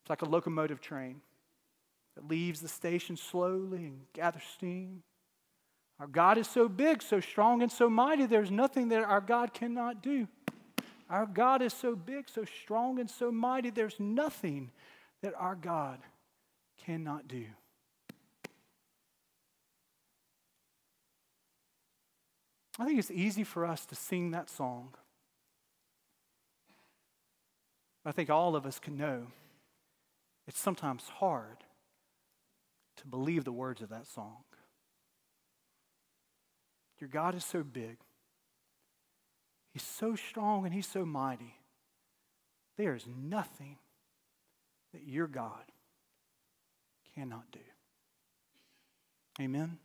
It's 0.03 0.11
like 0.11 0.21
a 0.21 0.29
locomotive 0.29 0.83
train. 0.83 1.23
That 2.21 2.31
leaves 2.31 2.61
the 2.61 2.69
station 2.69 3.17
slowly 3.17 3.85
and 3.85 4.01
gathers 4.13 4.43
steam. 4.55 5.03
Our 5.99 6.07
God 6.07 6.39
is 6.39 6.49
so 6.49 6.69
big, 6.69 7.03
so 7.03 7.21
strong, 7.21 7.63
and 7.63 7.71
so 7.71 7.91
mighty, 7.91 8.27
there's 8.27 8.51
nothing 8.51 8.89
that 8.89 9.03
our 9.03 9.21
God 9.21 9.53
cannot 9.53 10.03
do. 10.03 10.27
Our 11.09 11.27
God 11.27 11.61
is 11.61 11.75
so 11.75 11.95
big, 11.95 12.29
so 12.29 12.45
strong, 12.45 12.99
and 12.99 13.11
so 13.11 13.31
mighty, 13.31 13.71
there's 13.71 13.99
nothing 13.99 14.71
that 15.23 15.35
our 15.37 15.55
God 15.55 15.99
cannot 16.85 17.29
do. 17.29 17.45
I 22.79 22.87
think 22.87 22.99
it's 22.99 23.11
easy 23.11 23.45
for 23.45 23.67
us 23.67 23.85
to 23.87 23.95
sing 23.95 24.31
that 24.31 24.49
song. 24.49 24.95
I 28.07 28.13
think 28.13 28.31
all 28.31 28.57
of 28.57 28.65
us 28.65 28.79
can 28.79 28.97
know 28.97 29.27
it's 30.47 30.59
sometimes 30.59 31.03
hard 31.19 31.59
to 33.01 33.07
believe 33.07 33.45
the 33.45 33.53
words 33.53 33.83
of 33.83 33.89
that 33.91 34.07
song. 34.07 34.45
Your 36.99 37.09
God 37.09 37.35
is 37.35 37.45
so 37.45 37.63
big, 37.63 37.99
He's 39.73 39.83
so 39.83 40.17
strong, 40.17 40.65
and 40.65 40.75
He's 40.75 40.87
so 40.87 41.05
mighty. 41.05 41.55
There 42.77 42.95
is 42.95 43.07
nothing 43.07 43.79
that 44.93 45.07
your 45.07 45.27
God 45.27 45.65
cannot 47.15 47.51
do. 47.53 47.61
Amen. 49.41 49.79